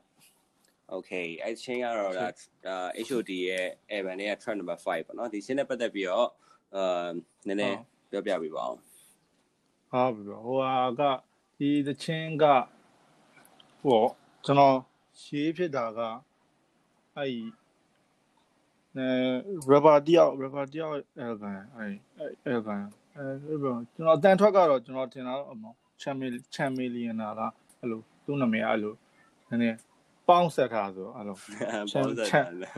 [0.96, 2.28] okay အဲ့ချင်းကတော့ဒါ
[3.08, 6.30] HOD ရဲ့ Evan ရဲ့ track number 5ပေါ့နော်ဒီချင်းနဲ့ပတ်သက်ပြီးတော့
[6.76, 7.08] အာ
[7.48, 7.78] နည်းနည်း
[8.12, 8.78] ပြောပြပေးပါအောင်
[9.92, 11.02] ဟုတ်ပြီဟိုဟာက
[11.58, 12.44] ဒီသချင်းက
[13.82, 14.04] ဟို
[14.46, 14.78] ကျွန်တော်
[15.22, 16.00] ရှေးဖြစ်တာက
[17.16, 17.30] အဲ့
[18.96, 19.08] အဲ
[19.72, 20.96] rubber တယောက် rubber တယောက်
[21.28, 21.94] Evan အဲ့
[22.56, 22.82] Evan
[23.19, 27.41] အဲဘယ်ကျွန်တော်အတန်ထွက်ကတော့ကျွန်တော်ထင်တာတော့အမောချမ်မီချမ်မီလီယံနာက
[27.81, 28.95] အဲ့လိုသူ့နာမည်အဲ့လို
[29.49, 29.77] နည်းနည်း
[30.29, 32.71] ပေါင်းဆက်ထားဆိုအဲ့လို ပေါင်းစပ်တာလဲ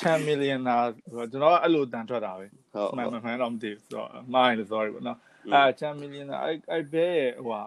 [0.00, 0.76] ချမ်မီလီယံနာ
[1.12, 5.18] ဆိုကျွန်တော်အဲ့လိုတန်ထွက်တာပဲ ဟုတ် မှန် ဟုတ် မှန်တော့မသိဘူးဆိုတော့မိုင်းလို့ sorry ပေါ့နော်
[5.54, 7.08] အဲချမ်မီလီယံနာအဲ့အဲ့ဘဲ
[7.46, 7.62] ဟိုဟာ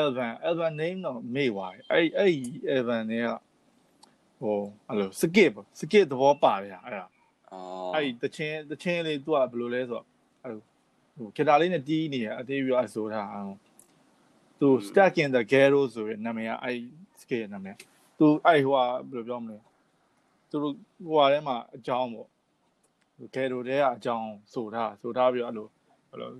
[0.00, 2.32] Elvan Elvan name တော့မေ့သွားတယ်အဲ့အဲ့
[2.74, 3.26] Elvan เนี่ย
[4.40, 7.06] ဟိုအဲ့လို skip skip သဘောပါတယ်အဲ့ဒါ
[7.52, 10.04] အော် အဲ့ဒီတချင်းတချင်းလေးသူကဘယ်လိုလဲဆိုတော့
[10.42, 10.60] အဲ့လို
[11.17, 13.53] ဟိုဂီတာလေးနဲ့တီးနေရအသေးပြီးတော့အဆိုထားအောင်
[14.59, 16.77] သူ stuck in the ghetto ဆိုရယ်နာမည်ကအဲ့
[17.21, 17.75] scale နာမည်
[18.19, 19.57] သူအဲ့ဟိုကဘယ်လိုပြောမလဲ
[20.49, 20.73] သူတို့
[21.05, 22.27] ဟိုဟာထဲမှာအကြောင်းပေါ့
[23.35, 25.67] ghetto ထဲကအကြောင်းဆိုထားဆိုထားပြီးတော့အဲ့လို
[26.09, 26.31] ဘယ်လို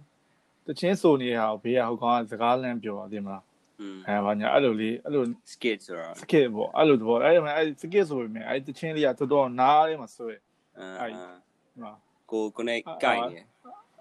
[0.67, 3.43] တချင်းဆိုနေတာကိုဘေးကဟိုကောင်ကစကားလမ်းပြောတယ်မလား
[3.81, 10.35] อืมအဲဘာညာအဲ့လိုလေးအဲ့လို skit ဆိုတာ skit ပေါ့အဲ့လိုတော့အဲ့မှာအဲ့ skit ဆိုပေမဲ့အဲ့တချင်းလေးကတော်တော်နားလေးမှာဆွဲ
[10.77, 11.19] အာအဲ့ဒီ
[11.83, 11.93] မှာ
[12.31, 13.39] ကို connect ကိုင်နေ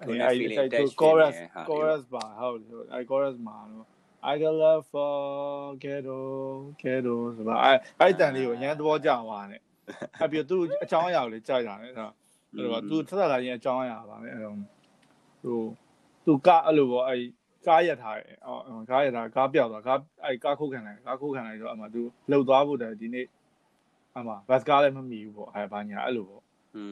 [0.00, 0.34] အဲ့အဲ့
[0.74, 1.36] အဲ့ chorus
[1.68, 3.86] chorus ပါဟုတ်တယ်အဲ့ chorus မှာတော့
[4.32, 6.18] I got love for ghetto
[6.82, 9.62] ghetto ဆိုပါအဲ့အဲ့တန်လေးကိုအရင်သဘောကျသွားတယ်
[10.20, 12.12] အဲ့ပြီးသူအကြောင်းအရာကိုလေကြိုက်တာလေအဲ့တော့
[12.54, 14.56] အဲ့တော့သူဆက်ဆက်လာရင်အကြောင်းအရာပါပဲအဲ့တော့
[15.42, 15.52] သူ
[16.26, 17.20] သူကအဲ့လိုပေါ့အဲ့
[17.66, 23.26] ကားရထားတယ်အော်ကားရထားကားပြောက်သွားကားအဲ့ကားခုတ်ခံလိုက်ကားခုတ်ခံလိုက်တော့အမှသူလှုပ်သွားဖို့တည်းဒီနေ့
[24.16, 26.42] အမှဘတ်ကားလည်းမမီဘူးပေါ့အဲ့ဘာညာအဲ့လိုပေါ့
[26.76, 26.90] อืม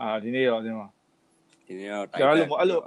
[0.00, 0.88] အာဒီနေ့တော့ဒီမှာ
[1.70, 2.78] ဒီနေ့တော့ကျွန်တော်တို့အဲ့လို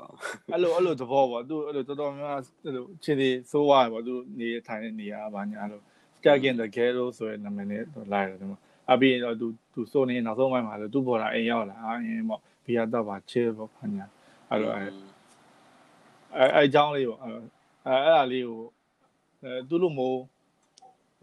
[0.53, 5.83] အဲ့လိုအဲ့လိုသဘောပေါ့သူအဲ့လိုတော်တော်များများအဲ့လိုခြေသေးဆိုးသွားတယ်ပေါ့သူနေထိုင်နေနေရပါညာလို့
[6.17, 8.59] Stuck in the Ghetto ဆိုတဲ့နာမည်နဲ့လိုက်တယ်ဒီမှာ
[8.91, 14.05] အပြီးတော့သူသူစိုးနေနောက်ဆုံးပိုင်းမှာလည်းသူ့ပေါ်လာအိမ်ရောက်လာအရင်ပေါ့ဘီယာတော့ပါချေပေါ့ခညာ
[14.49, 14.89] အဲ့လိုအဲ့
[16.37, 17.29] အဲအဲအကြောင်းလေးပေါ့အဲ
[17.87, 18.61] အဲအဲ့ဒါလေးကို
[19.43, 20.19] အဲသူ့လိုမျိုး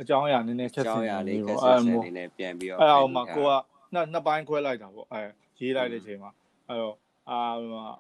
[0.01, 3.51] အကြောင်းအရာနည်းနည်းဖြတ်စကျောင်င်းရလေးကပေါ့ဆက်အဲ့ဆက်မို့နေနဲ့ပြန်ပြီးတော့အဲ့အောင်မှာကိုက
[3.95, 5.23] နှစ်နှစ်ပိုင်းခွဲလိုက်တာပေါ့အဲ
[5.59, 6.31] ရေးလိုက်တဲ့ချိန်မှာ
[6.69, 6.97] အဲ့တော့
[7.31, 7.41] အာ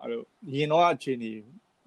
[0.00, 0.22] အဲ့လို
[0.54, 1.32] ရင်တော့အခြေအနေ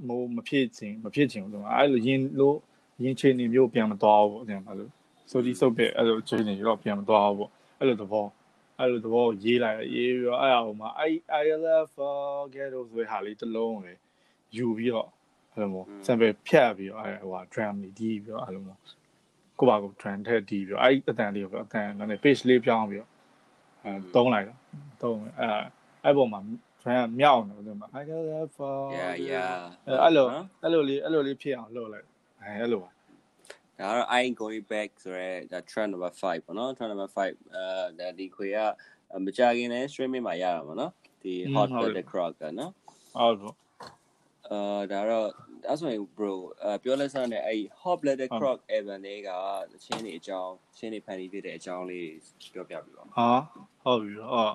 [0.07, 2.57] မို့မဖြစ်ချင်မဖြစ်ချင်ဘူးဆိုတော့အဲ့လိုရင်လို့
[3.03, 4.89] ရင်ချိန်နေမျိုးပြန်မသွားဘူးပေါ့အဲ့လို
[5.31, 8.27] ဆိုဒီစုပ်တဲ့အဲ့လိုအခြေအနေတော့ပြန်မသွားဘူးပေါ့အဲ့လိုသဘော
[8.79, 13.93] အဲ့လိုသဘောရေးလိုက်ရေးပြီးတော့အဲ့အောင်မှာ I I love forget ဆိုတဲ့ဟာလေးတစ်လုံးလေ
[14.57, 15.09] ယူပြီးတော့
[15.53, 18.79] အဲ့လိုမျိုး sample ဖြတ်ပြီးတော့အဲ့ဟို drum လေးဒီပြီးတော့အဲ့လိုမျိုး
[19.59, 23.09] ကိုပါကို drum ထည့်ဒီပြီးတော့အဲ့အတန်လေးကိုအတန်နည်းနည်း page လေးပြောင်းပြီးတော့
[23.83, 24.59] အဲတုံးလိုက်တော့
[25.01, 25.49] တုံးအဲ
[26.03, 26.39] အဲ့ပုံမှာ
[26.83, 29.55] trend ကမြောက်နေတယ်မှာ I got that for yeah yeah
[30.03, 30.27] အဲ့လို
[30.63, 32.07] အဲ့လိုလေးအဲ့လိုလေးဖြစ်အောင်လုပ်လိုက်
[32.41, 37.65] အဲအဲ့လိုပါဒါကတော့ I ain't going back ဆိုရဲဒါ trend number 5ပေါ့နော် trend number 5အဲ
[37.99, 38.59] ဒါဒီခွေက
[39.25, 40.91] မကြခင်လဲ streaming မှာရတာပေါ့နော်
[41.23, 42.71] ဒီ hot the crock ကနော်
[43.17, 43.55] ဟုတ်တော့
[44.49, 45.27] အာဒါတော့
[45.69, 49.29] အဲ့ဆိုရင် bro အပြောလက်စနဲ့အဲ့ hot blooded croc evan တွေက
[49.71, 52.09] သချင်းတွေအကြောင်းချင်းတွေဖန်တီးပြတဲ့အကြောင်းလေး
[52.53, 53.29] ပြောပြပြပါဦးဟာ
[53.83, 54.53] ဟုတ်ပြီတော့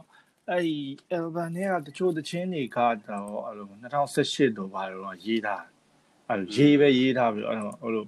[0.49, 0.77] အဲ့ဒီ
[1.17, 2.93] album เนี่ยတချို့တချင်းတွေကတော့
[3.47, 5.63] အဲ့လို2018တော့ဘာလို့ရေးထား
[6.29, 8.05] အဲ့လိုရေးပဲရေးထားပြီးအဲ့လိုအဲ့လို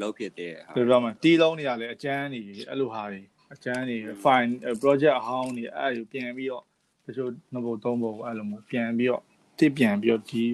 [0.00, 3.20] လောက်ဖြစ်တဲ့ဟာ ပြောပြမှာတီးလုံးတွေကလည်းအကျန်းနေအဲ့လိုဟာတွေ
[3.54, 6.64] အကျန်းနေ fine project အဟောင်းတွေအဲ့လိုပြန်ပြီးတော့
[7.06, 9.22] တချို့နှစ်ပုတ်သုံးပုတ်အဲ့လိုမျိုးပြန်ပြီးတော့
[9.58, 10.44] တစ်ပြန်ပြီးတော့ဒီ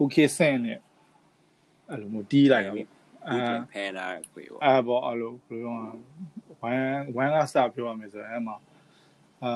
[0.00, 0.78] okay ဆင့်နဲ့
[1.90, 2.82] အဲ့လိုမျိုးတီးလိုက်တော့ ဒီ
[3.26, 5.92] အာ ပြန်ဖန်တာခွေပေါ့ အဲ့ပေါ့အဲ့လိုဘယ်လိုလဲ
[6.62, 8.56] ဝမ်ဝမ်ကစပြောရမယ်ဆိုရင်အဲ့မှာ
[9.43, 9.53] အာ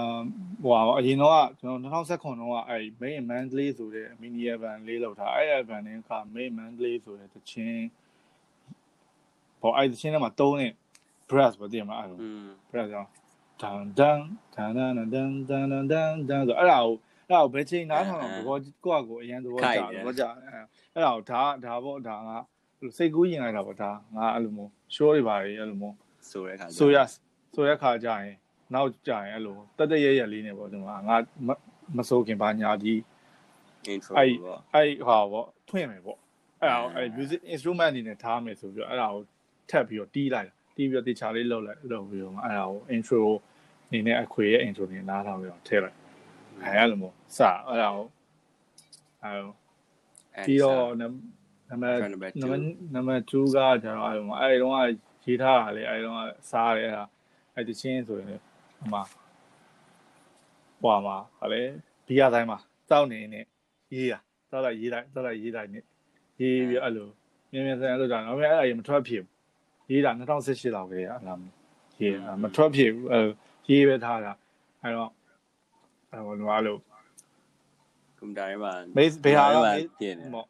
[0.63, 7.87] ဟိုအရင်တော့ကျွန်တော်2019တော့အဲ့ main monthly ဆိုတဲ့ mini event လေးလောက်ထားအဲ့ event နဲ့က main monthly ဆိုတဲ့တချင်း
[9.61, 10.73] ပေါ့အဲ့တချင်းထဲမှာတုံးတဲ့
[11.29, 13.09] brass ပေါ့တည်မှာအဲ့လိုอืม brass ကြောင့်
[13.61, 14.19] တန်တန်
[14.55, 16.93] တန်တန်တန်တန်တန်တန်တန်ဆိုအဲ့ဒါကို
[17.27, 20.23] အဲ့ဒါကိုဘယ်ချိန်နားထောင်တော့ဘောကိုယ့်အကိုအရင်သဘောကျတယ်ဘောကျ
[20.93, 22.15] အဲ့ဒါကိုဒါဒါပေါ့ဒါ
[22.79, 25.95] ကစိတ်ကူးရင်လိုက်တာပေါ့ဒါငါအဲ့လိုမျိုး show တွေပါလေအဲ့လိုမျိုး
[26.29, 26.97] ဆိုရဲခါဆိုရ
[27.55, 28.35] ဆိုရခါကြရင်
[28.73, 31.17] နောက်ကြရင်အဲ့လိုတက်တက်ရရလေးနေပေါ့ဒီမှာငါ
[31.97, 32.93] မစိုးခင်ပါညာဒီ
[33.93, 36.19] intro အဲ့ပေါ့အဲ့ဟာပေါ့ထွင့်မယ်ပေါ့
[36.61, 39.23] အဲ့ဒါအဲ့ music instrument အနေနဲ့ထားမယ်ဆိုပြီးတော့အဲ့ဒါကို
[39.69, 43.21] ထပ်ပြီးတော့တီးလိုက်တီးပြီးတော့တေချာလေးလှုပ်လိုက်လှုပ်ပြီးတော့အဲ့ဒါကို intro
[43.87, 45.97] အနေနဲ့အခွေရဲ့ intro နေနားထောင်ပြီးတော့ထည့်လိုက်
[46.63, 48.05] အဲ့အဲ့လိုမျိုးစအဲ့ဒါကို
[49.23, 51.07] အဲ့ပြီးတော့နံ
[51.69, 52.33] နံပါတ်နံပါတ်
[52.95, 54.73] နံပါတ်2ကကျတော့အဲ့လိုအဲ့ဒီတော့
[55.25, 56.17] ရေးထားတာလေအဲ့ဒီတော့
[56.51, 57.03] စားတယ်အဲ့ဒါ
[57.55, 58.41] အဲ့တချင်းဆိုရင်
[58.79, 59.03] ဟိုမှာ
[60.81, 61.61] ဟွာမှာဗာလေ
[62.07, 62.57] ဘီယာတိုင်းမှာ
[62.89, 63.41] တောက်နေနေ
[63.95, 64.19] ရေးတာ
[64.51, 65.79] တောက်လိုက်ရေးလိုက်တောက်လိုက်ရေးလိုက်နေ
[66.41, 67.07] ရေးပြီးအဲ့လို
[67.51, 71.39] မြင်မြင်ဆန်လို့ကြာတော့အဲ့အဲ့မထွက်ဖြစ်ဘူးရေးတာ2018လောက်ကလေးအဲ့လား
[72.01, 73.25] ရေးမထွက်ဖြစ်ဘူးအဲ့
[73.69, 74.33] ရေးပဲထားတာ
[74.81, 75.11] အဲ့တော့
[76.11, 76.77] အဲ့ဟိုလိုအဲ့လို
[78.19, 80.47] ကွန်ပျူတာထဲမှာမေးဘယ်ဟာတော့မေးပြင်နေမော့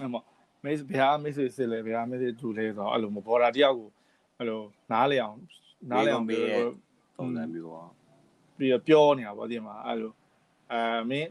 [0.00, 0.24] အဲ့မော့
[0.64, 3.88] မေးဘယ်ဟာမေးစစ်စစ်လဲဘယ်ဟာမေးစစ်တူလဲဆိုတော့အဲ့လိုမဘော်ဒါတယောက်ကို
[4.38, 4.60] အဲ့လို
[4.92, 5.36] နားလေအောင်
[5.90, 6.72] နားလေအောင်ပြီးတော့
[7.20, 7.88] ပုံစံမျိုးပေါ့
[8.58, 10.12] ပြီးတော့ပြောနေတာပေါ့ဒီမှာအဲ့လို
[10.72, 10.80] အဲ
[11.10, 11.28] မင်း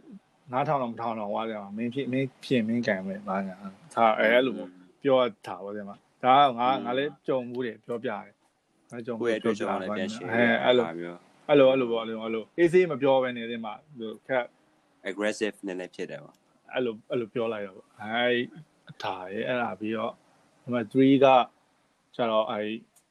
[0.52, 3.56] နားထောင်တော့မထောင်တော့ဝါကြမှာမင်းဖြစ်မင်းဖြစ်မင်းကံပဲဘာညာ
[3.96, 4.70] ဒါအဲ့လိုပေါ့
[5.04, 8.34] ပြောတာပေါ့ဒီမှာဒါကငါငါလည်းကြုံမှုတယ်ပြောပြတယ်
[8.92, 13.74] ငါကြုံမှုကိုယ့်ရဲ့အတွက်ကြောင့်လည်းပြန်ရှင်းအဲအဲ့လိုမျိုးအဲ့လိုအဲ့လိုပေါ့အဲ့လိုအဲ့လိုအေးဆေးမပြောဘဲနေဒီမှာ
[14.28, 14.46] ခက်
[15.10, 16.36] aggressive နည်းနည်းဖြစ်တယ်ပေါ့
[16.74, 18.36] အဲ့လိုအဲ့လိုပြောလိုက်တော့အဲ
[18.90, 20.14] အထာရဲ့အဲ့ဒါပြီးတော့
[20.64, 21.28] နံပါတ်3က
[22.16, 22.60] ကျတော့အဲ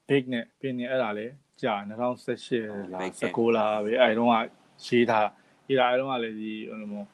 [0.09, 1.25] big နဲ့ pin နဲ့အဲ့ဒါလေ
[1.63, 4.35] ကြာ2018လား19လားပဲအဲဒီတော့က
[4.85, 5.27] ရေးထား
[5.67, 7.07] ရေးထားအဲဒီတော့ကလည်းဒီဟိုလိုမျိုး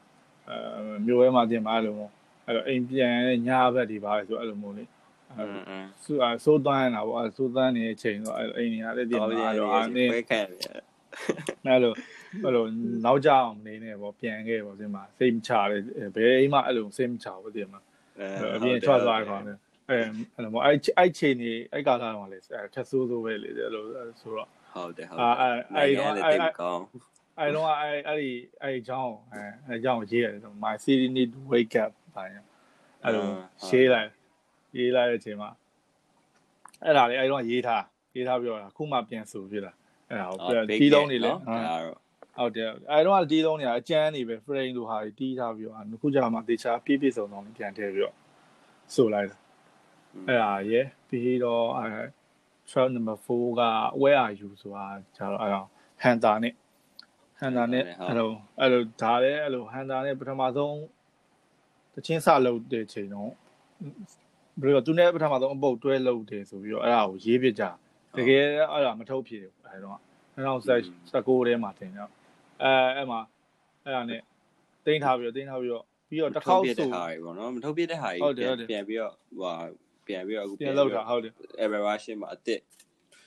[0.48, 1.96] အဲမြို့ထဲမှာတင်ပါလို့
[2.46, 3.14] အဲ့တော့အိမ်ပြန်
[3.46, 4.84] ညဘက်ဒီပါဆိုအဲ့လိုမျိုးလေ
[6.02, 9.26] ဆူအဆိုးသွမ်းနေတာပေါ့အဆိုးသွမ်းနေတဲ့အချိန်တော့အဲ့အိမ်နေရတဲ့တင်ပါ
[9.58, 10.04] တော့အားနေ
[11.66, 11.92] အဲ့လို
[12.44, 12.64] အဲ့လို
[13.04, 15.82] နောက်ကြအောင်နေနေပေါ့ပြန်ခဲ့ပေါ့ဒီမှာစိတ်မချတယ်
[16.14, 17.80] ဘယ်အိမ်မှအဲ့လိုစိတ်မချဘူးဒီမှာ
[18.54, 19.46] အပြင်ထွက်သွားတယ်ခေါင်း
[19.90, 19.98] အဲ
[20.34, 22.38] အဲ့လိုအဲ့အဲ့ချိန်နေအဲ့ကာလာတော့လေ
[22.74, 23.84] ထက်ဆိုးဆိုးပဲလေအဲ့လို
[24.20, 26.84] ဆိုတော့ဟုတ်တယ်ဟုတ်အာအဲ့အဲ့တော့အဲ့အဲ့အဲ့ကောင်း
[27.38, 32.42] အဲ့တော့အဲ့အဲ့ဒီအဲ့အကြောင်းအဲအဲ့အကြောင်းရေးရတယ်ဆို my city need to wake up ဘာညာ
[33.04, 33.26] အဲ့လို
[33.66, 34.10] ရှင်းလိုက်
[34.76, 35.50] ရေးလိုက်တဲ့အချိန်မှာ
[36.84, 39.72] အဲ့ဒါလေအဲ့တော့ရေးထားရေးထားပြီးတော့ခုမှပြန်ဆိုပြတာ
[40.10, 41.96] အဲ့ဒါကိုတီးလုံးနေလေဒါတော့
[42.36, 48.14] ဟုတ်တယ်အဲ့တော့တီးလုံးနေအကျန်းနေပဲ frame လိုဟာတီးထားပြီးတော့အခုကြာမှတေချာပြည့်ပြည့်စုံစုံပြန်ထည့်ပြီးတော့
[48.94, 49.36] ဆိုလိုက်တာ
[50.28, 51.88] အဲ့ဒါရယ်ပြီးတော့အဲ
[52.68, 53.62] trail number 4က
[54.00, 55.66] where are you ဆိုတာကျတော့အဲ့တော့
[56.02, 56.54] hunter နဲ့
[57.40, 60.76] hunter နဲ့အဲ့လိုအဲ့လိုဒါလည်းအဲ့လို hunter နဲ့ပထမဆုံး
[61.94, 63.30] တချင်းစလုပ်တဲ့ချိန်တော့
[64.60, 67.64] ဘယ်လိုသူနဲ့ပထမဆုံးအပုတ်တွဲလုပ်တယ်ဆိုပြီးတော့အဲ့ဒါကိုရေးပြကြ
[68.16, 69.98] တကယ်အဲ့ဒါမထုတ်ဖြစ်ဘူးအဲတော့
[70.36, 72.10] 2019ထဲမှာတင်တော့
[72.62, 73.20] အဲအဲ့မှာ
[73.84, 74.20] အဲ့ဒါနဲ့
[74.86, 79.52] တင်ထားပြီးတော့တင်ထားပြီးတော့ပြီးတော့တစ်ခေါက်ပြတဲ့ဆိုဟာတွေပေါ့နော်မထုတ်ပြတဲ့ဟာတွေဟုတ်တယ်ဟုတ်တယ်ပြန်ပြီးတော့ဟို
[80.06, 81.32] ပြန်ပြီးတော့အခုပြန်လောက်တာဟုတ်တယ်
[81.64, 82.60] evaluation မှာအစ်စ်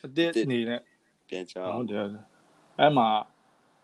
[0.03, 0.81] အစ်စ်နေနဲ့
[1.29, 2.23] ပြန်ချောဟုတ်တယ်ဟုတ်တယ်
[2.79, 3.09] အဲ့မှာ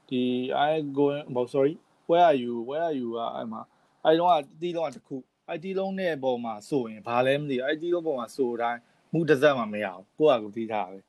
[0.09, 0.23] ဒီ
[0.67, 1.73] I going oh sorry
[2.09, 3.61] where are you where are you ကအဲ့မှာ
[4.03, 5.15] အဲ့တော့ကတီးလုံးကတစ်ခု
[5.49, 8.79] အဲ့တီးလုံးနဲ့ပုံမှာဆိုရင်ဘာလဲမသိဘူးအဲ့တီးလုံးပုံမှာဆိုတိုင်း
[9.13, 10.99] မူတစ်စက်မှမရအောင်ကိုယ့်အကူတီးထားပဲ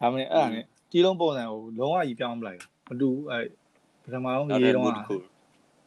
[0.00, 3.46] ဒါမှမဟုတ်အဲ့ဒါနဲ့တီးလုံးပုံစံကိုလုံးဝကြီးပြောင်းမလိုက်ဘူးမတူဘူးအဲ့
[4.02, 5.16] ပထမဆုံးနောက်ရေးတဲ့တော့မှုတစ်ခု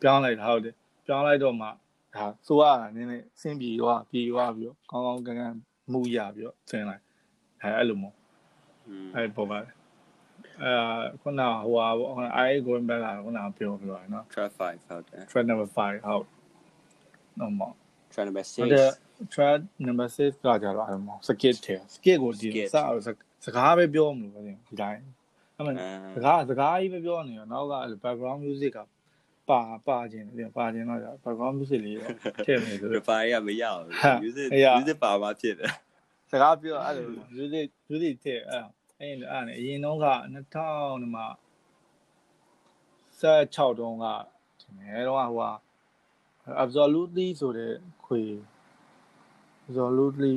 [0.02, 1.68] ပြောင်းလိုက်တာဟုတ်တယ်ပြောင်းလိုက်တော့မှ
[2.16, 5.54] ဒါဆိုရတာနည်းနည်းဆင်းပြေသွားပြေသွားပြီးတော့ကောင်းကောင်းကန်ကန်
[5.92, 7.02] မူရပြီးတော့ဆင်းလိုက်
[7.62, 8.16] အဲအဲ့လိုမျိုး
[8.88, 9.74] อืมအဲ့ပေါ်ပါတယ်
[10.64, 10.72] အဲ
[11.22, 16.26] ခုနဟိုဟာပေါ့ I going back လာခုနပြောပြောရနော် track 5ဟုတ်တယ် thread number 5ဟုတ်
[17.40, 17.62] နော်မ
[18.12, 22.68] track number ဟုတ်တယ်6 thread number 6ကကြတော့အဲ့မှာ skit ထဲ skit ကိုဒီ skit
[23.46, 25.02] စစကားပဲပြောမလို့ပဲဒီတိုင်း
[25.58, 28.80] အဲ့မှာအာစကားစကားကြီးပဲပြောနေရောနောက်ကအဲ့လို background music က
[29.50, 35.72] ပါပါခြင်းတယ်ပါခြင်းတော့ background music လေးတော့ထည့်မယ်ဆိုရတော့ပါရမရဘူးဟာ music အေးရ music ပါမှဖြစ်တယ်
[36.30, 38.64] စကားပြောအဲ့လို music music ထည့်အဲ့
[39.00, 41.28] အဲ့အဲ့နဲ့အရင်တော့က2000ဒီမှာ
[43.22, 44.06] 16တုန်းက
[44.60, 45.52] ဒီမဲ့တော့ဟိုဟာ
[46.64, 47.74] absolutely ဆိုတဲ့
[48.06, 48.22] ခွေ
[49.68, 50.36] absolutely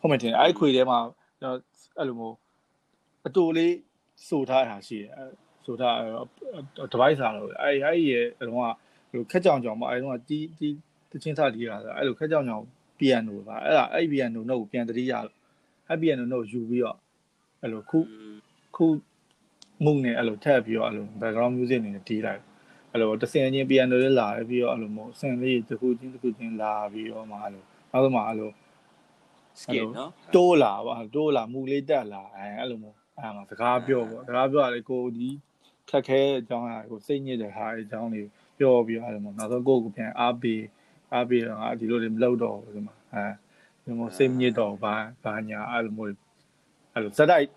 [0.00, 0.98] ဟုတ်မယ်တင်အဲ့ခွေထဲမှာ
[1.40, 1.58] ကျွန်တော်
[1.98, 2.36] အဲ့လိုမျိုး
[3.26, 3.74] အတူလေး
[4.28, 5.30] ဆိုထားတာရှိတယ်အဲ့
[5.66, 6.12] ဆိုထားအဲ့
[6.92, 8.58] device လာတော့အဲ့အဲ့ရဲ့အတော့က
[9.12, 10.76] ဟိုခက်ကြောင်ကြောင်မအဲ့တော့တီးတီး
[11.10, 12.64] တချင်းစားတီးရတာအဲ့လိုခက်ကြောင်ကြောင်
[12.98, 15.36] piano ပါအဲ့ဒါအဲ့ piano နှုတ်ကိုပြန်တတိရလို့
[15.88, 16.98] အဲ့ piano နှုတ်ယူပြီးတော့
[17.62, 17.98] အဲ့လိုခု
[18.76, 18.86] ခု
[19.84, 22.42] မှုနဲ့အဲ့လိုထည့်ပြီးတော့အဲ့လို background music နေနဲ့တီးလိုက်
[22.92, 28.50] အဲ့လိုတစ်စင်ချင်း piano လေးလာပြီးတော့အဲ့လိုမျိုးစင်လေးတစ်ခုချင်းတစ်ခုချင်းလာပြီးတော့မှအဲ့လိုနောက်ဆုံးမှအဲ့လို
[29.60, 35.28] skit နော်တိုးလာပါတိုးလာမူလေးတက်လာအဲအဲ့လိုမျိုးအဲ့မှာစကားပြောပေါ့စကားပြောရလေကိုဒီ
[35.90, 40.62] ခက်ခဲအကြောင်းအရာကိုစိတ်ညစ်တဲ့ဟာအကြောင်းလေးပြောပြီးအဲ့လိုမျိုးနောက်ဆုံးကိုယ့်ကိုပြန်အားပေး
[41.14, 43.26] အားပေးတော့ငါဒီလိုတွေမလုပ်တော့ဘူးဒီမှာအဲ
[43.82, 44.94] ဒီလိုမျိုးစိတ်ညစ်တော့ဘာ
[45.24, 46.10] ဘာညာအဲ့လိုမျိုး
[46.92, 47.48] အဲ့လိုစက်တိုက်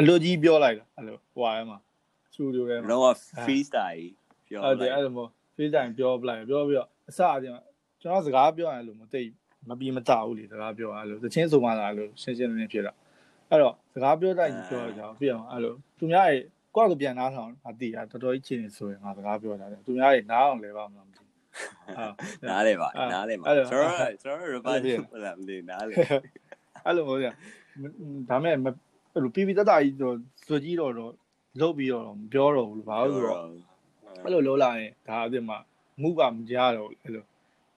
[0.00, 1.78] အလိုကြီးပြောလိုက်တာအဲ့လိုဟွာထဲမှာ
[2.32, 4.04] စတူဒီယိုထဲမှာတော့ freestyle
[4.48, 7.54] ပြောဟုတ်တယ်လိုက်အဲ့လိုမျိုး face time ပြောပလိုက်ပြောပြီးတော့အစအချင်း
[8.00, 9.22] ကျွန်တော်စကားပြောရင်လို့မသိ
[9.68, 12.92] မပြီးမတဘူးလေစကားပြောအဲ့လိုသချင်းဆိုမှလာလို့ရှင်းရှင်းလင်းလင်းဖြစ်တာ
[13.50, 16.42] အဲ့တော့စကားပြောတိုင်းပြောကြအောင်ပြအောင်အဲ့လိုသူများရဲ့
[16.76, 21.30] ကိုယ့်ကိုပြန်နားထောင်ငါသိတာတော်တော်ကြီးချင်းနေဆိုရင်ငါစကားပြောတာလေသူများရဲ့နားအောင်လဲပါမလားမသိဘူး
[21.98, 22.06] အာ
[22.48, 25.94] နားလေပါအဲ့နားလေပါအဲ့လိုကျွန်တော်ကျွန်တော် reply အဲ့လိုဟုတ်လားမသိဘူးနားလေ
[26.84, 27.32] အဲ့လိုမျိုးကြာ
[28.30, 28.66] ဒါမဲ့မ
[29.12, 31.12] အဲ့လိုပြီးပြီးတတ်တာကြီးတော့စွကြီးတော့တော့
[31.60, 33.40] လုတ်ပြီးတော့မပြောတော့ဘူးလို့ဘာလို့ဆိုတော့
[34.24, 35.58] အဲ့လိုလုံးလာရင်ဒါအစ်စ်မှာ
[36.02, 37.24] မှုကမကြတော့ဘူးအဲ့လို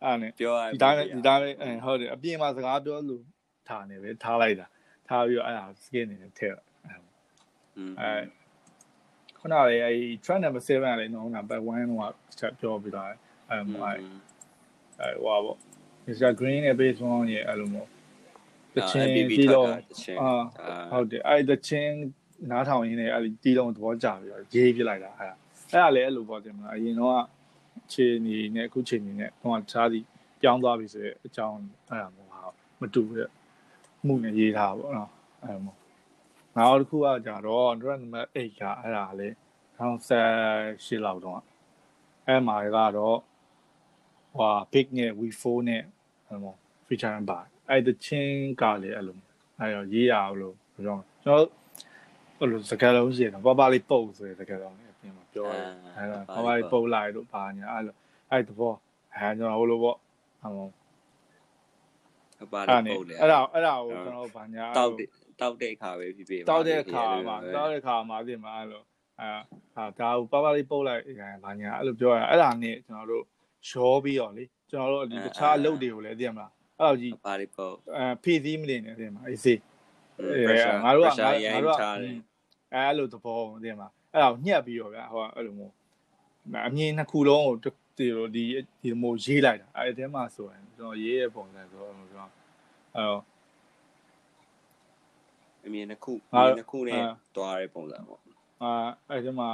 [0.03, 3.23] အဲ့ဒါနဲ့ပြောရဒီတိုင်းပဲဒီတိုင်းပဲအဲဟုတ်တယ်အပြင်မှာစကားပြောလို့
[3.67, 4.67] ထားနေပဲထားလိုက်တာ
[5.07, 6.59] ထားပြီးတော့အဲ့ဒါ skin နေနဲ့ထည့်အဲ
[7.77, 8.11] อืมအဲ
[9.47, 9.91] ခုနကလေအဲ
[10.23, 13.07] trend number 7ကလည်းနော်နံပါတ်1တော့ချက်ပြောပြီးတော့
[13.49, 13.93] အဲဟိုအဲ
[14.99, 15.57] အဲဟိုပါပေါ့
[16.07, 17.89] Mr Green နဲ့ base one ရဲ့အဲ့လိုမျိုး
[18.75, 19.67] တချင်းပြီးတော့
[20.21, 20.31] အာ
[20.91, 21.93] ဟုတ်တယ်အဲ့တချင်း
[22.51, 25.35] နားထောင်ရင်းနဲ့အဲ့ဒီတီးလုံးသဘောကျပြီးတော့ရေးပြလိုက်တာအဲ့ဒါ
[25.71, 27.21] အဲ့ဒါလည်းအဲ့လိုပေါ့တင်မလားအရင်တော့
[27.93, 29.99] ခြေနေနဲ့အခုခြေနေနဲ့တော့တခြားစီ
[30.41, 31.57] ပြောင်းသွားပြီဆိုတဲ့အကြောင်း
[31.89, 32.41] အဲ့ဒါမျိုးဟာ
[32.81, 33.29] မတူတဲ့
[34.05, 35.09] မှုနဲ့ရေးထားပါတော့
[35.43, 35.86] အဲ့လိုမျိုး
[36.57, 39.29] နောက်တစ်ခုကကြတော့ drug number 8ကအဲ့ဒါလေ
[39.79, 41.39] 2018လောက်တော့
[42.27, 43.17] အဲ့မှာကတော့
[44.37, 45.83] ဟို big နဲ့ V4 နဲ့
[46.27, 46.55] အဲ့လို
[46.87, 47.39] feature ပါ
[47.69, 49.17] အဲ့တချင်းကလည်းအဲ့လို
[49.59, 51.45] အဲ့တော့ရေးရအောင်လို့ပြောကျွန်တော်
[52.39, 55.63] အဲ့လိုစကားလုံးရှိတယ်ပပလေးပုတ်ဆိုတဲ့စကားလုံးလေးအပြင်မှာပြောတယ်
[55.97, 57.95] အဲ့တော့ပပလေးပုတ်လိုက်လို့ပါညာအဲ့လို
[58.31, 58.73] အဲ့တဘော
[59.15, 59.97] အဲ့ကျွန်တော်ဟိုလိုပေါ့
[60.43, 60.67] အဲ့လို
[62.37, 64.91] ဟုတ်ပါအဲ့လေဒါနဲ့ပုတ်လေအဲ့ဒါအဲ့ဒါကိုကျွန်တော်ဗာညာတောက်
[65.39, 68.83] တဲ့တောက်တဲ့အခါပဲဖြစ်ဖြစ်တောက်တဲ့အခါမှာတောက်တဲ့အခါမှာပြင်မှာအဲ့လို
[69.21, 69.29] အာ
[69.75, 71.03] ဟာဒါကိုပပလေးပုတ်လိုက်
[71.43, 73.23] ဗာညာအဲ့လိုပြောရအဲ့ဒါနဲ့ကျွန်တော်တို့
[73.69, 79.57] ရောပြီးတော့လေကျွန်တော်တို့ဒီတခြားအလုပ်တွေကိုလည်းသိရမလားအဲ့လိုကြီးပါလေပုတ်အဲဖြည့်စည်းမနေနဲ့သိရမလားအေးစေး
[80.47, 82.15] pressure ငါတို့ကငါ pressure ရိုငါင်းတို့ကချတယ်
[82.73, 85.73] အဲအဲ့လိုသဘောသိရမလားအဲ့ဒါကိုညှက်ပြီးတော့ဗျာဟိုအဲ့လိုမျိုး
[86.67, 87.55] အမြင်နှစ်ခုလုံးကို
[87.97, 88.43] ဒီလိုဒီ
[88.81, 92.31] ဒီလိုမျိုးရေးလိုက်တာအဲ့ဒီထဲမှာဆိုရင်ကျွန်တော်ရေးရပုံစံဆိုတော့ကျွန်တော်
[92.95, 93.21] အဲ့တော့
[95.67, 98.21] အမြင်တစ်ခုငါအမြင်တစ်ခုနဲ့အာတွားတဲ့ပုံစံပေါ့
[98.63, 98.71] အာ
[99.09, 99.49] အဲ့ဒီမှာ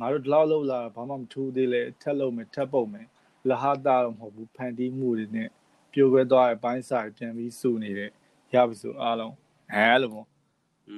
[0.00, 3.06] ငါတို့ဒီလောက်လောက်လာဘာမှမထူးသေးလေထက်လို့မယ်ထက်ပုတ်မယ်
[3.48, 5.48] လဟတာတော့မဟုတ်ဘူးဖန်တီးမှုတွေနဲ့
[5.92, 8.10] ပြိုကွဲသွားတဲ့ဘိုင်းစာပြန်ပြီးစုနေတဲ့
[8.52, 9.34] ရပြီဆိုအားလုံး
[9.72, 10.28] အဲအဲ့လိုမျိုး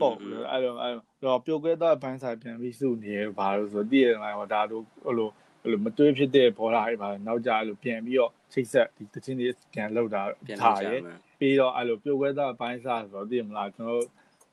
[0.00, 0.92] ပေါ့လို့အဲ့လိုအဲ့
[1.24, 5.28] တော့ပျော်ကွဲသွားတဲ့ဘိုင်းဆိုင်ပြန်ပြီးစုနေရဘာလို့ဆိုတော့တည့်ရလိုက်ဟောဒါတို့ဟိုလို
[5.60, 14.06] ဟိုလိုမတွေးဖြစ်တဲ့ဘောလာတွေပါနောက်ကြအဲ့လိုပြန်ပြီးတော့ချိတ်ဆက်ဒီတချင်းတွေပြန်လောက်တာပြန်ထားလာကြရဲမယ်ပြီးတော့အဲ့လိုပျော်ကွဲသွားတဲ့ဘိုင်းစားဆိုတော့တည့်မလားကျွန်တော်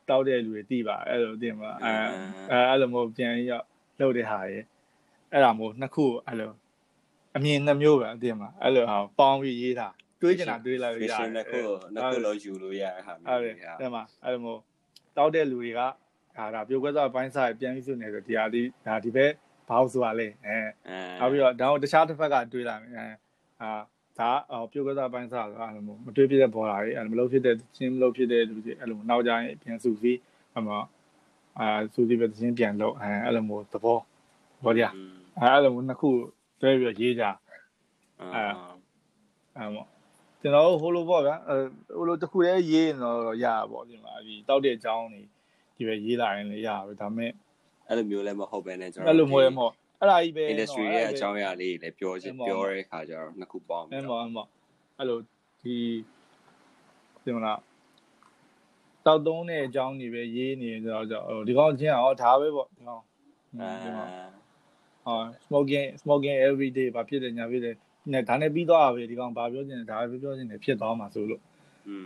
[0.10, 1.94] တောက်တဲ့လူတွေတိပါအဲ့လိုတင်ပါအဲ
[2.52, 3.66] အဲအဲ့လိုမျိုးပြန်ရောက်
[4.00, 4.60] လုပ်တဲ့ဟာရေ
[5.32, 6.52] အဲ့ဒါမျိုးနှစ်ခုအဲ့လို
[7.36, 9.90] အမြင်နှမျိုးပဲတင်ပါအဲ့လိုဟာပေါင်းပြီးရေးတာ
[10.22, 11.60] တွေးချင်တာတွေးလိုက်ရ vision နှစ်ခု
[11.94, 14.62] နှစ်ခုလုံးယူလို့ရတဲ့ဟာဟုတ်တယ်တင်ပါအဲ့လိုမျိုး
[15.18, 15.82] တောက်တဲ့လူတွေက
[16.38, 19.32] ဒါဒါပြုတ်ကွက်စားပိုင်းစားပြန်ပြီးစုနေဆိုဒီဟာဒီဒါဒီဘက်
[19.70, 23.08] ဘာလို့ဆိုတာလဲအဲအဲနောက်ပြီးတော့ဒါကိုတခြားတစ်ဖက်ကတွေးလိုက်မယ်အဲ
[23.62, 23.70] အာ
[24.20, 30.20] ဒါအော်ပြုတ်ကစားပိုင်းစားဆိုတာအဲ့လိုမျိုးမတွေးပြတဲ့ပေါ်လာတွေအဲ့လိုမလုပ်ဖြစ်တဲ့ချင်းမလုပ်ဖြစ်တဲ့လူတွေအဲ့လိုနောက်ကြရင်ပြန်စုစည်း
[30.58, 30.70] အမ
[31.60, 33.98] အာစုစည်းပဲချင်းပြန်လုပ်အဲအဲ့လိုမျိုးသဘော
[34.64, 36.10] ဘောကြအဲအဲ့လိုမျိုးနှစ်ခု
[36.62, 37.24] တွဲပြီးရေးကြ
[39.56, 39.86] အဲမော
[40.42, 41.56] ကျွန်တော်ဟိုလိုပေါ့ဗျာအဲ
[41.98, 45.22] ဟိုလိုတစ်ခုတည်းရေးရင်တော့ရတာပေါ့ဒီမှာဒီတောက်တဲ့အကြောင်းတွေ
[45.76, 47.32] ဒီပဲရေးလာရင်လည်းရပါပဲဒါပေမဲ့
[47.88, 54.46] အဲ့လိုမျိုးလည်းမဟုတ်ပဲねကျွန်တော်အဲ့လိုမျိုးလည်းမဟုတ် အဲ့ဒါကြီးပဲ industry ရဲ့အကြောင်းအရာလေးတွေလည်းပြောချင်ပြောတဲ့ခါကျတော့နှစ်ခုပေါင်းအဲပြီးမောတော့အဲမော
[54.98, 55.20] အဲ့လို
[55.62, 55.76] ဒီ
[57.24, 57.60] ဒီမလား
[59.06, 63.04] တောက်သုံးတဲ့အကြောင်းတွေပဲရေးနေကြတော့ကြောင့်ဒီကောင်ချင်းအောင်ဒါပဲပေါ့ဒီကောင်
[63.60, 64.10] အဲဒီကောင်
[65.06, 67.76] ဟာ smoking smoking every day ဘာဖြစ်တယ်ညာဖြစ်တယ်
[68.12, 71.42] နဲ့ဒါနဲ့ပြီးသွားတာပဲဒီကောင်ဘာပြောချင်လဲဒါပဲပြောချင်တယ်ဖြစ်သွားမှာဆိုလို့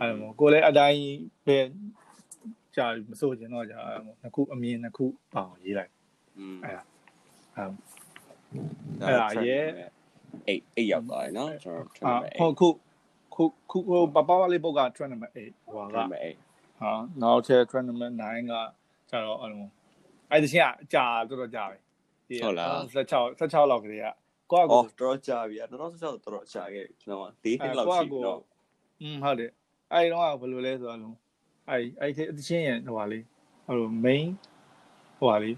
[0.00, 1.02] အဲ့လိုကိုလည်းအတိုင်း
[1.46, 1.58] ပဲ
[2.76, 5.92] ကြာမစိုးချင်တော့ကြာအဲ့လိုနှစ်ခုအမြင်နှစ်ခုပေါအောင်ရေးလိုက်
[6.38, 6.56] อืม
[7.58, 9.66] အဲ့ဒါရဲ့
[10.48, 12.68] အိတ်အိတ်ရောက်သွားတယ်နော်ကျွန်တော်ထရနံပါတ်8ဟုတ်ခု
[13.34, 16.92] ခုခုပပဝလေးပုတ်ကထရနံပါတ်8ဟိုကထရနံပါတ်8ဟာ
[17.22, 18.54] နောက်ထပ်ထရနံပါတ်9က
[19.10, 19.64] ကျတော့အဲ့လို
[20.30, 21.76] အဲ့ဒီချင်းကကြာတော်တော်ကြာပဲ
[22.44, 24.06] ဟုတ်လား16 16လောက်ကလေးက
[24.52, 28.40] ကိုယ့်ကိုတော်တော်ကြာပြီအဲ့တော့16တော်တော်ကြာခဲ့ပြီကျွန်တော်က၄နှစ်လောက်ရှိတော့
[29.02, 29.50] อืมဟုတ်တယ်
[29.92, 30.98] အဲ့ဒီတော့ကဘယ်လိုလဲဆိုတော့
[31.68, 33.24] အဲ့အဲ့ဒီအချင်းရဲ့ဟိုပါလေး
[33.66, 34.26] ဟို main
[35.18, 35.56] ဟိုပါလေး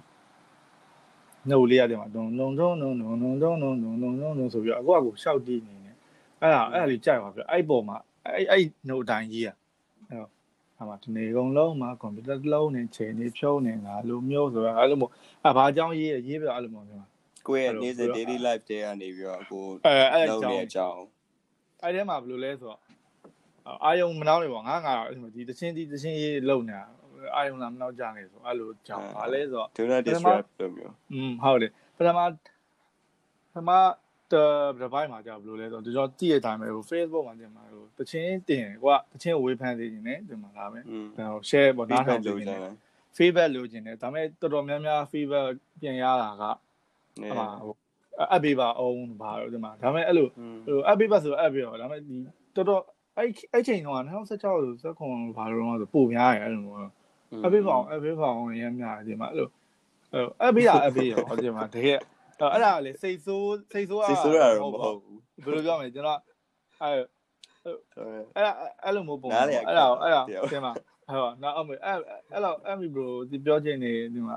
[1.48, 5.92] နှုတ်လေးရတယ်မှာဒုံဒုံဒုံဒုံဒုံဒုံဒုံဒုံဒုံဒုံဒုံဒုံဆိုပြီးတော့အကွာကိုရှောက်တီးနေနေ
[6.40, 9.56] အဲ့ဒါအဲ့ဒါလေးကြိုက်ပါဗျအဲ့ပေါ်မှာအဲ့အဲ့နှုတ်တိုင်းကြီးอ่ะ
[10.08, 10.30] အဲ့တော့
[10.80, 15.12] အမှဒီနေကုန်လုံးမှာကွန်ပျူတာတစ်လုံးနဲ့ချိန်နေဖြုံးနေငါလိုမျိုးဆိုတော့အဲ့လိုမျိုး
[15.44, 17.02] အဲ့ဘာအကြောင်းရေးရေးပြအဲ့လိုမျိုးပြော
[17.46, 20.96] ကိုယ့်ရဲ့နေ့စဉ် daily life တွေကနေပြီးတော့ကိုအဲအဲ့လုပ်အကြောနေင်းအကြောင်း
[21.82, 22.80] အဲ့ထဲမှာဘယ်လိုလဲဆိုတော့
[23.84, 24.94] အာယုံမနှောင်းနေပေါ့ငါငါ
[25.34, 26.84] ဒီတချင်းဒီတချင်းရေးလုံနေတာ
[27.36, 32.30] အာယုံလာမနောက်ကြနေဆိုအဲ့လိုကြောင်ပါလဲဆိုတော့ do not disrupt လို့မျိုးอืมဟုတ်တယ်ပထမပ
[33.54, 33.70] ထမ
[34.32, 40.80] တဘိုင်းမှာကြာဘယ်လိုလဲဆိုတော့ကျွန်တော်ကြည့်ရတဲ့အချိန်မှာ Facebook မှာတင်မှာဟိုတချင်းတင်ကွာတချင်းဝေဖန်နေနေတင်မှာဒါပဲ
[41.16, 42.58] ကျွန်တော် share ပေါ့နားထောင်နေတယ်
[43.16, 45.46] feedback လိုချင်တယ်ဒါပေမဲ့တော်တော်များများ feedback
[45.80, 46.44] ပြန်ရတာက
[47.62, 47.74] ဟို
[48.32, 50.28] အပ်ပေးပါအောင်ပါတော့ဒီမှာဒါပေမဲ့အဲ့လို
[50.66, 52.16] ဟိုအပ်ပေးပါဆိုအပ်ပေးတော့ဒါပေမဲ့ဒီ
[52.56, 52.82] တော်တော်
[53.16, 56.64] အဲ့အဲ့ချိန်တော့2016ဆို19ဘာလို့တော့ဆိုပုံများရအဲ့လို
[57.44, 59.48] အပ်ပေးပါအောင်အပ်ပေးပါအောင်ရမ်းများတယ်ဒီမှာအဲ့လို
[60.14, 61.98] အဲ့အပ်ပေးတာအပ်ပေးရောဒီမှာတကယ်
[62.52, 66.20] အဲ့ဒါလေစိတ်ဆိုးစိတ်ဆိုးစိတ်ဆိုးတာတော့မဟုတ်ဘူးဘယ်လိုပြောမလဲကျွန်တော်
[66.82, 66.94] အဲ့
[68.36, 68.52] အဲ့
[68.84, 70.72] အဲ့လိုမျိုးပုံနားလေအဲ့ဒါအဲ့ဒါတရားတင်ပါ
[71.12, 71.96] ဟောနောက်အမေအဲ့
[72.32, 74.36] အဲ့လောက်အမီဘရိုဒီပြောချင်နေဒီမှာ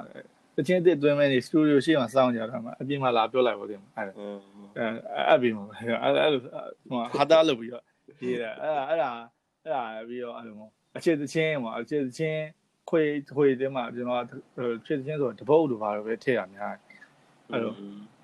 [0.57, 4.37] တချင်းတစ်တွင်းမဲ့နေစတူဒီယိုရှိမှစောင့်ကြတာမှာအပြင်မှာလာပြောလိုက်ပါတင်အဲ့อืม
[4.77, 4.85] အဲ
[5.29, 7.83] အဲ့ပြီးမှာအဲ့အဲ့လိုဟိုဟာတာလုပ်ပြီးတော့
[8.23, 9.09] ရေးတယ်အဲ့ဒါအဲ့ဒါ
[9.63, 12.41] အဲ့ဒါပြီးတော့အဲ့လိုမျိုးအခြေတချင်းမှာအခြေတချင်း
[12.89, 13.01] ခွေ
[13.37, 14.23] ခွေတင်းမှာကျွန်တော်
[14.85, 16.73] ဖြစ်ချင်းဆိုတပုတ်လိုပါတော့ပဲထည့်ရများ
[17.51, 17.73] အဲ့လို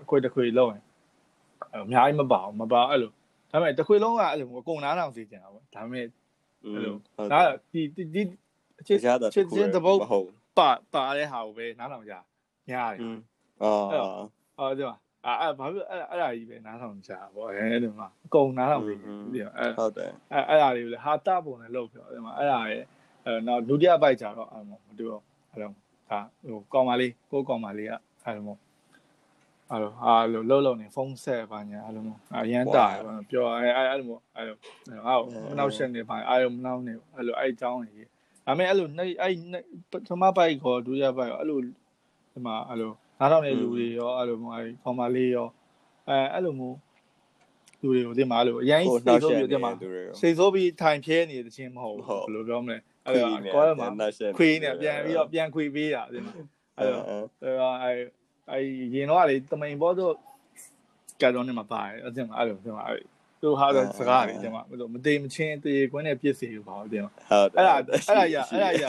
[0.01, 0.83] အခွေတစ်ခွေလောက်ရင်
[1.73, 3.11] အများကြီးမပါဘူးမပါအဲ့လို
[3.51, 6.93] ဒါပေမဲ့တစ်ခွေလုံးကအဲ့လိုအကုန်နားတောင်စီကျင်တာပေါ့ဒါပေမဲ့အဲ့လို
[7.31, 7.39] ဒါ
[7.71, 7.81] ဒီ
[8.13, 8.21] ဒီ
[8.79, 9.99] အခြေချက်ချင်းတပုတ်
[10.57, 12.13] ပါပါတဲ့ဟာကိုပဲနားတောင်ကြ
[12.69, 12.99] ညားတယ်
[13.63, 13.87] အော်
[14.59, 18.93] အော်ဒီမှာအာအဲ့ဘာဖြစ်အဲ့အဲ့ဒါကြီးပဲနားထောင်ကြပေါ့အဲဒီမှာအကုန်နားထောင်နေ
[19.33, 19.41] ပြီ
[19.77, 22.83] ဟုတ်တယ်အဲ့အဲ့ဒါလေးလေဟာတာပုံနဲ့လောက်ပြောဒီမှာအဲ့ဒါရဲ့
[23.29, 25.73] အဲ့တော့ဒုတိယပိုက်ကြတော့အဲ့မမတူတော့အဲ့တော့
[26.09, 27.93] ဒါဟိုကောင်မလေးကိုကောင်မလေးက
[28.25, 28.59] အဲ့လိုမျိုး
[29.71, 32.85] အဲ့လိုဟာလိုလှုပ်လှုပ်နေဖုန်းဆက်ပါညာအဲ့လိုမျိုးအရန်တာ
[33.29, 34.55] ပြောအဲ့အဲ့လိုမျိုးအဲ့လို
[35.05, 35.17] ဟော
[35.49, 38.07] မနောက်ဆက်နေပါအဲ့လိုမနောက်နေအဲ့လိုအဲ့အကြောင်းကြီး
[38.45, 38.87] ဒါပေမဲ့အဲ့လို
[39.21, 39.33] အဲ့
[39.91, 45.47] ပထမပိုက်ခေါ်ဒုတိယပိုက်အဲ့လိုဒီမှာအဲ့လိုနားထောင်တဲ့လူတွေရောအဲ့လိုမျိုးအဲ့ကောင်မလေးရော
[46.07, 46.77] အဲအဲ့လိုမျိုး
[47.81, 52.77] လူတွေကိုဒီမှာအဲ့လိုအရင်စိတ်ဆိုးပြီးဒီမှာသူတွေစိတ်ဆိုးပြီးထိုင်ဖြဲနေတဲ့ချင်းမဟုတ်ဟုတ်ဘူးဘယ်လိုပြောမလဲ
[53.09, 53.87] အဲ့ဒါကောရမှာ
[54.37, 56.33] ခွေးနဲ့ပြန်ပြီးတော့ပြန်ခွေပေးတာဒီမှာ
[56.77, 57.97] အဲ့တော့အဲ့တော့အဲ့
[58.51, 58.63] အဲ့
[58.95, 60.13] ရင်တော့လေတမိန်ဘောတော့
[61.21, 63.01] ကတော့နေမှာပါတယ်အဲ့ဒီမှာအဲ့လိုဒီမှာအဲ့
[63.41, 64.61] သူဟာတော့စကားတွေဒီမှာ
[64.93, 68.83] မသေးမချင်းတေကွင်းနဲ့ပြစ်စီလို့ပါဒီမှာဟုတ်အဲ့ဒါအဲ့ဒါရအဲ့ဒါရ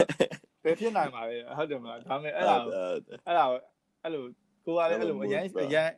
[0.64, 2.57] ဘယ်ဖြစ်နိုင်ပါလဲဟုတ်တယ်မလားဒါပေမဲ့အဲ့ဒါ
[3.27, 3.45] အဲ့ဒါ
[4.03, 4.25] အဲ့လို
[4.64, 5.89] ကိုကလည်းအဲ့လိုအရင်အရင်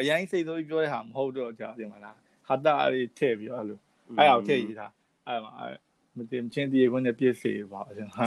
[0.00, 2.16] အရင်စိတ်ဆိုးပြီးပြောတဲ့ဟာမဟုတ်တော့ကြာဒီမှာလား
[2.48, 3.78] ဟာတာအဲ့ဒီထည့်ပြီးတော့အဲ့လို
[4.18, 4.86] အဲ့ဒါကိုထည့်ရေးတာ
[5.26, 5.76] အဲ့မှာအဲ့
[6.16, 8.26] မတင်ချင်းတရေခွန်းနဲ့ပြည့်စေပါအရှင်ဟာ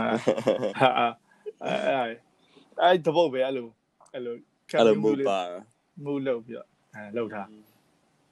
[0.80, 0.90] ဟာ
[1.64, 2.14] အဲ့အဲ့
[2.82, 3.68] အဲ့တပုတ်ပဲအဲ့လို
[4.14, 4.36] အဲ့လို
[4.78, 5.40] အဲ့လိုမူပါ
[6.04, 7.48] မူလုပ်ပြီးတော့အဲလုပ်ထား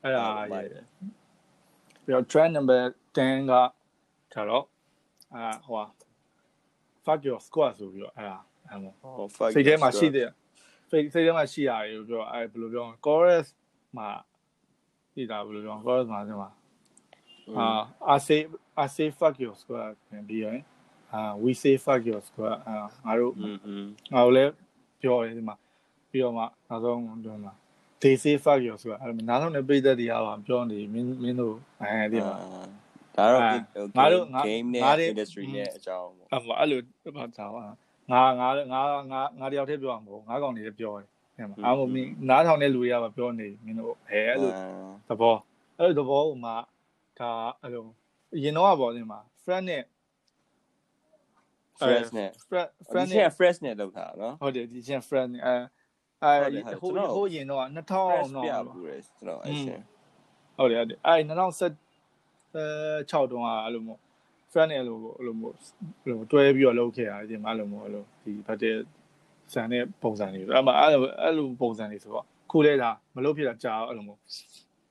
[0.03, 0.69] အဲ့ဒါရေး
[2.05, 2.81] ပြီးတော့ trend number
[3.17, 3.53] 10က
[4.33, 4.65] ကျတော့
[5.35, 5.83] အာဟို
[7.05, 8.39] fuck your squad ဆိုပြီးတော့အဲ့ဒါ
[8.69, 10.29] အဲ့မို့ဟော fuck စိတ်ထဲမှာရှိတဲ့
[10.89, 13.47] စိတ်စိတ်ထဲမှာရှိရတယ်လို့ပြောအဲ့ဘယ်လိုပြော chorus
[13.97, 14.09] မှာ
[15.15, 16.49] ဒီတာဘယ်လိုပြော chorus မှာဒီမှာ
[17.59, 17.81] uh
[18.15, 18.39] i say
[18.83, 20.57] i say fuck your squad ပြန်ပြီးရင်
[21.15, 22.57] uh we say fuck your squad
[23.05, 23.31] ငါတို့
[24.13, 24.51] ငါတို့လည်း
[25.01, 25.55] ပြောတယ်ဒီမှာ
[26.09, 27.53] ပြီးတော့မှနောက်ဆုံးပြောမှာ
[28.01, 32.35] they say fuck your squad အဲ့ဒါနောက်ဆုံးလည်းပိတ်သက်တရားပါပြောနေမင်းမင်းတို့အဲဒီမှာ
[33.17, 33.41] ဒါတော့
[33.97, 34.81] ငါတို့ game နဲ့
[35.11, 36.79] industry နဲ့အကြောင်းပေါ့အဲ့လို
[37.17, 37.61] ဘာသာပါ
[38.11, 38.81] ငါငါငါ
[39.11, 44.51] ငါငါတယောက်တည်းပြောအောင်ပေါ့ငါကောင်နေလည်းပြောတယ်အဲ့မှာအားမမင်းနားထောင်တဲ့လူတွေကပြောနေမင်းတို့အဲအဲ့လို
[45.09, 45.35] သဘော
[45.77, 46.55] အဲ့လိုသဘောဟိုမှာ
[47.19, 47.85] ဒါအဲ့လို
[48.35, 49.83] အရင်တော့ပေါ့ဒီမှာ friend နဲ့
[51.79, 55.55] fresh နဲ့ friend ဒီ friend ချနဲ့က် fresh နဲ့လောက်တာနော်ဟုတ်တယ်ဒီချင်း friend နဲ့အဲ
[56.23, 57.79] အဲဟုတ်တယ်ဟုတ်တယ်ကျွန်တော်ဟိုဟိုရင်တော့ fresh 2000
[58.35, 59.79] တော့ပြဘူးလေကျွန်တော်အဲ့ရှင်
[60.57, 63.99] ဟုတ်တယ်ဟုတ်တယ်အဲ2016တုန်းကအဲ့လိုမျိုး
[64.51, 68.75] friend နဲ့အဲ့လိုအဲ့လိုမျိုးအဲ့လိုတွဲပြီးတော့လုပ်ခဲ့တာဒီမှာအဲ့လိုမျိုးအဲ့လိုဒီဘတ်တဲ့
[69.53, 74.19] ဆန်တဲ့ပုံစံတွေအဲ့မှာအဲ့လိုအဲ့လိုပုံစံတွေဆိုတော့ခုလဲဒါမလုပ်ဖြစ်တာကြာတော့အဲ့လိုမျိုး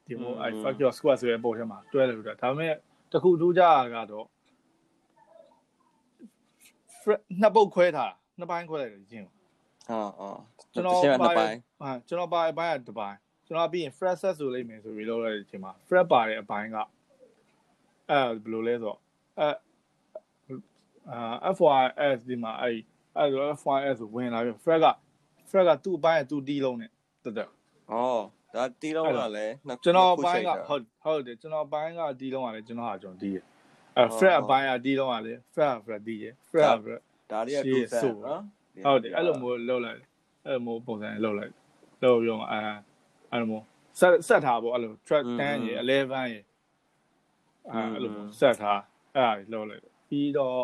[0.07, 2.75] ဒီမျိုးအဲ fuck your squad ဆိုတဲ့ပုံထဲမှာတွဲလို့တာဒါပေမဲ့
[3.13, 4.27] တခုထူးခြားတာကတော့
[7.03, 9.31] friend နှစ်ပုတ်ခွဲထားတာနှစ်ပိုင်းခွဲလိုက်တယ်ချင်းဟာ
[10.19, 10.31] ဟာ
[10.73, 16.77] ကျွန်တော်တစ်ချက်ပါနှစ်ပိုင်းဟာကျွန်တော်ပါအပိုင်းကတစ်ပိုင်းကျွန်တော်ပြီးရင် fresh set ဆိုလိုက်မယ်ဆိုပြီးလောက်လိုက်တဲ့အချိန်မှာ fresh ပါတဲ့အပိုင်းက
[18.11, 18.99] အဲဘယ်လိုလဲဆိုတော့
[19.41, 19.49] အဲ
[21.11, 22.71] အာ FYS ဒီမှာအဲ
[23.19, 24.87] အဲလို FYS ကိုဝင်လာပြီး fresh က
[25.51, 26.91] fresh ကသူ့အပိုင်းကသူ့တီးလုံးနဲ့
[27.25, 27.95] တက်တက်ဩ
[28.55, 33.39] ဒါတီးလုံးကလည်းနှစ်ကျွန်တော်အခုပိုင်းချိကတ်တာဟုတ်ဟုတ်တယ်ကျွန်တော်အပိုင်းကတီးလုံးကလည်းကျွန်တော်ဟာကျွန်တော်တီးရ
[33.97, 38.43] အဲဟုတ် fresh ဟုတ်အပိုင်းကတီးလုံးကလည်း fresh fresh တီးရ fresh fresh ဒါတွေကရှေ့ two fan ဆိုနော်
[38.85, 40.01] ဟုတ်တယ်အဲ့လိုမျိုးလှုပ်လိုက်
[40.47, 41.53] အဲ့လိုမျိုးပုံစံလှုပ်လိုက်
[42.03, 42.59] လှုပ်ပြီးတော့အဲ
[43.33, 43.65] အဲ့လိုမျိုး
[43.99, 46.41] ဆက်ဆက်ထားပေါ့အဲ့လို track 10ရေ11ရေ
[47.71, 48.81] အဲအဲ့လိုမျိုးဆက်ထား
[49.17, 50.59] အဲ့ဒါလှုပ်လိုက်ပြီးတော့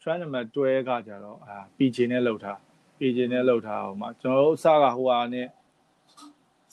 [0.00, 2.58] track number 12ကကြတော့အာ PJ နဲ့လှုပ်ထား
[2.98, 5.48] PJ နဲ့လှုပ်ထားအောင်မှာကျွန်တော်တို့စကဟိုဟာနဲ့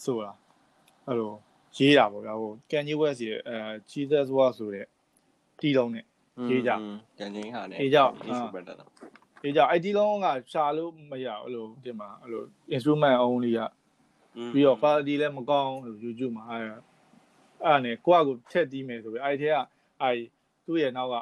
[0.04, 0.32] ဆိုတာ
[1.10, 1.34] အဲ့လို
[1.78, 3.58] ရေးတာပေါ့ဗျာဟို Kanye West ရဲ့အဲ
[3.92, 4.86] Jesus Walk ဆိုတဲ့
[5.60, 6.06] တီးလုံးနဲ့
[6.50, 6.72] ရေးကြ
[7.20, 8.90] ကန်ချင်းဟာနဲ့ရေးကြရေးစုပတ်တာနော်
[9.44, 12.44] ဒီကြောင့် IT လုံးကရှာလို့မရဘူးအဲ့လိုဒီမှာအဲ့လို
[12.76, 13.60] instrument only က
[14.54, 19.58] ပြီးတော့ quality လည်းမကောင်းလို့ YouTube မှာအဲ့အဲ့ဒါနဲ့ကိုယ့်အကူထက်တီးမယ်ဆိုပြီးအဲ့ဒီထဲက
[20.02, 20.18] အဲ့
[20.66, 21.16] သူ့ရဲ့နောက်က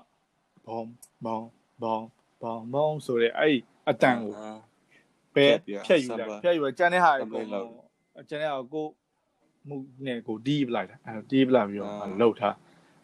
[0.67, 0.81] ဘုံ
[1.25, 1.39] ဘုံ
[1.83, 1.97] ဘုံ
[2.41, 3.57] ဘုံဘုံဆိုတဲ့အဲ့
[3.89, 4.33] အတန်ကို
[5.35, 5.45] ပဲ
[5.85, 7.43] ဖြတ်ယူလိုက်ဖြတ်ယူလိုက်ကျန်တဲ့ဟာကို
[8.29, 8.85] ကျန်တဲ့ဟာကို
[9.67, 11.91] မှုနဲ့ကိုတီးပလိုက်တာအဲ့တီးပလိုက်ပြီးတော့
[12.21, 12.55] လှုပ်ထား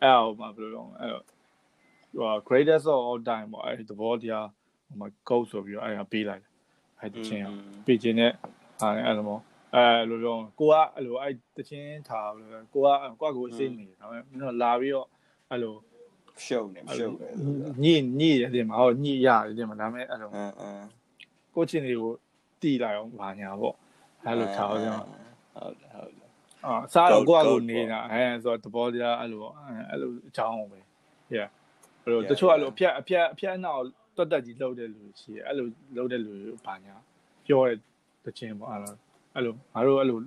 [0.02, 4.48] အဲ့ဟိုမှာဘယ်လိုလဲအဲ့ဟို greatest of all time ပေါ့အဲ့ဒီသဘောတရား
[4.88, 6.50] ဟိုမှာ code ဆိုပြီးတော့အဲ့ဒါပေးလိုက်တယ်
[7.00, 8.32] အဲ့တချင်းအောင်ပေးခြင်းနဲ့
[8.80, 9.42] ဟာအဲ့လိုမျိုး
[9.76, 12.88] အဲ့လိုပြောကိုကအဲ့လိုအဲ့တချင်းထားလို့ကိုက
[13.22, 15.08] ကိုကကိုအစိမ့်နေဒါပေမဲ့မင်းတို့လာပြီးတော့
[15.50, 15.76] အဲ့လို
[16.46, 17.16] ရှုပ်နေရှုပ်
[17.84, 20.88] နေညိညိရတယ်ဒီမှာဟောညိရတယ်ဒီမှာဒါပေမဲ့အဲ့လိုအင်းအင်း
[21.56, 22.14] ကိုချင်းတွေကို
[22.62, 23.76] တီးလိုက်အောင်ဗာညာပေါ့
[24.26, 26.23] အဲ့လိုထားအောင်ဟုတ်တယ်ဟုတ်တယ်
[26.66, 29.54] အာစားတော့ကိုကကို Goat နေတာအဲဆိုတော့သဘောတရားအဲ့လိုပေါ့
[29.92, 30.80] အဲ့လိုအကြောင်းပဲ
[31.36, 31.50] yeah
[32.04, 32.74] ဘယ်လို Yeah, တချို့အဲ့လို yeah.
[32.74, 33.84] အဖြတ်အဖြတ်အဖြတ်အနောက်
[34.16, 36.34] တွတ်တက်ကြီးလှုပ်တဲ့လူရှိတယ်အဲ့လိုလှုပ်တဲ့လူ
[36.66, 36.96] ဗာညာ
[37.46, 37.78] ပြောတဲ့
[38.26, 38.94] တခြင်းပေါ့အဲ့လို
[39.36, 40.18] အဲ့လိုငါတို့အဲ့လို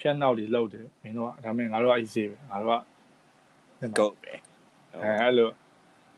[0.00, 2.80] ဖြတ်နောက်တွေလှုပ်တယ်မင်းတို့ကဒါပေမဲ့ငါတို့ကအေးစေးပဲငါတို့က
[3.98, 4.34] go ပဲ
[4.94, 5.50] အဲအဲ့လို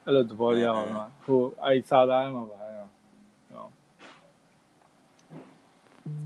[0.05, 2.91] အဲ့လိုသဘောတရားပါတော့ဟိုအဲ့စာသားမှာပါအဲ့တော့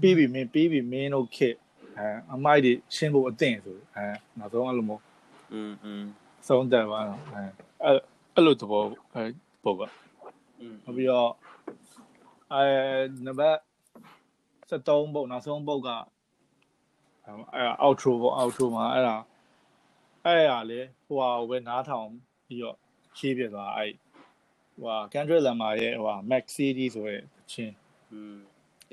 [0.01, 1.55] ပြီးပြီမင်းပြီးပြီမင်းတို့ခစ်
[2.00, 4.06] အဲအမိုက်တွေရှင်းဖို့အသင့်ဆိုအဲ
[4.40, 5.04] နောက်ဆုံးအဲ့လိုမျိုး
[5.54, 6.04] อืมอืม
[6.48, 7.42] ဆုံးတယ်ပါတော့အဲ
[7.84, 7.98] အဲ့
[8.34, 9.24] အဲ့လိုသဘောအဲ
[9.64, 9.82] ပုံက
[10.60, 11.32] อืม နောက်ပြီးတော့
[12.54, 12.66] အဲ
[13.26, 13.60] နံပါတ်
[14.70, 15.90] 73ပုံနောက်ဆုံးပုံက
[17.56, 19.16] အဲ outro ပေါ့ outro မှာအဲ့ဒါ
[20.26, 22.10] အဲ့ရလေဟိုဟာဝယ်နားထောင်
[22.48, 22.78] ပြီးတော့
[23.18, 23.92] ရှင်းပြသွားအဲ့
[24.76, 27.22] ဟိုဟာ Kendrick Lamar ရဲ့ဟိုဟာ Max CD ဆိုတဲ့
[27.52, 27.76] ချင်း
[28.14, 28.38] อืม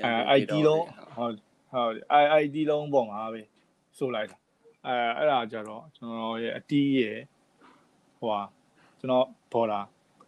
[0.05, 0.85] အဲ ID လုံး
[1.16, 1.37] ဟုတ်
[1.86, 3.41] ဟုတ် IID လုံးပေါ်မှာပဲ
[3.97, 4.38] ဆိုလိုက်တာ
[4.88, 7.19] အဲအဲ့ဒါကြတော့ကျွန်တော်ရဲ့အတီးရဲ့
[8.19, 8.41] ဟိုဟာ
[8.99, 9.82] ကျွန်တော်ဘော်လာ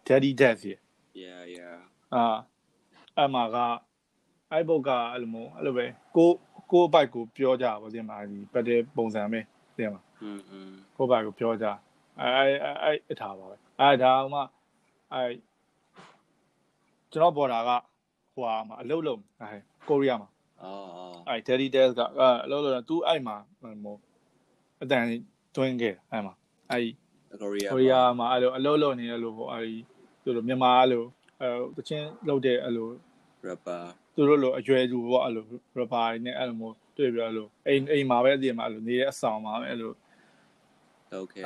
[0.06, 0.78] daddy death ရဲ့
[1.22, 1.76] yeah yeah
[2.14, 2.24] အာ
[3.18, 3.56] အမက
[4.52, 5.86] အဲ့ဘုတ်ကအဲ့လိုမျိုးအဲ့လိုပဲ
[6.16, 6.30] ကို
[6.72, 9.40] ကိုဘိုက်ကိုပြောကြပါစေမှာဒီပတ်တဲ့ပုံစံပဲ
[9.76, 10.30] တင်ပါอื
[10.70, 11.66] มကိုဘိုက်ကိုပြောကြ
[12.20, 14.40] အဲ့အဲ့အထားပါပဲအဲ့ဒါမှ
[15.12, 15.32] အဲ့
[17.12, 17.70] ကျွန်တော်ဘော်လာက
[18.34, 20.28] ဟိုဟာမှာအလုပ်လုပ်အဲကိုရီးယားမှာ
[21.27, 23.97] အဲ့ Daddy Death ကအဲ့အလုတ်လုံးသူအဲ့မှာဟို
[24.81, 25.03] အတန်
[25.55, 26.33] တွင်းခဲ့အဲ့မှာ
[26.71, 26.81] အဲ့
[27.41, 29.65] ကိုရီးယား ကိုရီးယားမှာအဲ့လိုအလုတ်လုံးနေလို့ပေါ့အဲ့
[30.23, 31.03] သူတို့မြန်မာအဲ့လို
[31.41, 32.89] အဲတချင်းလုပ်တဲ့အဲ့လို
[33.47, 33.81] rapper
[34.15, 35.45] သူတို့လိုအရွယ်သူပေါ့အဲ့လို
[35.77, 39.93] rapper တွေနဲ့အဲ့လိုမျိုးတွေ့ပြီးအဲ့လိုအိမ်အိမ်မှာပဲအပြင်မှာအဲ့လိုနေတဲ့အဆောင်မှာပဲအဲ့လို
[41.21, 41.43] okay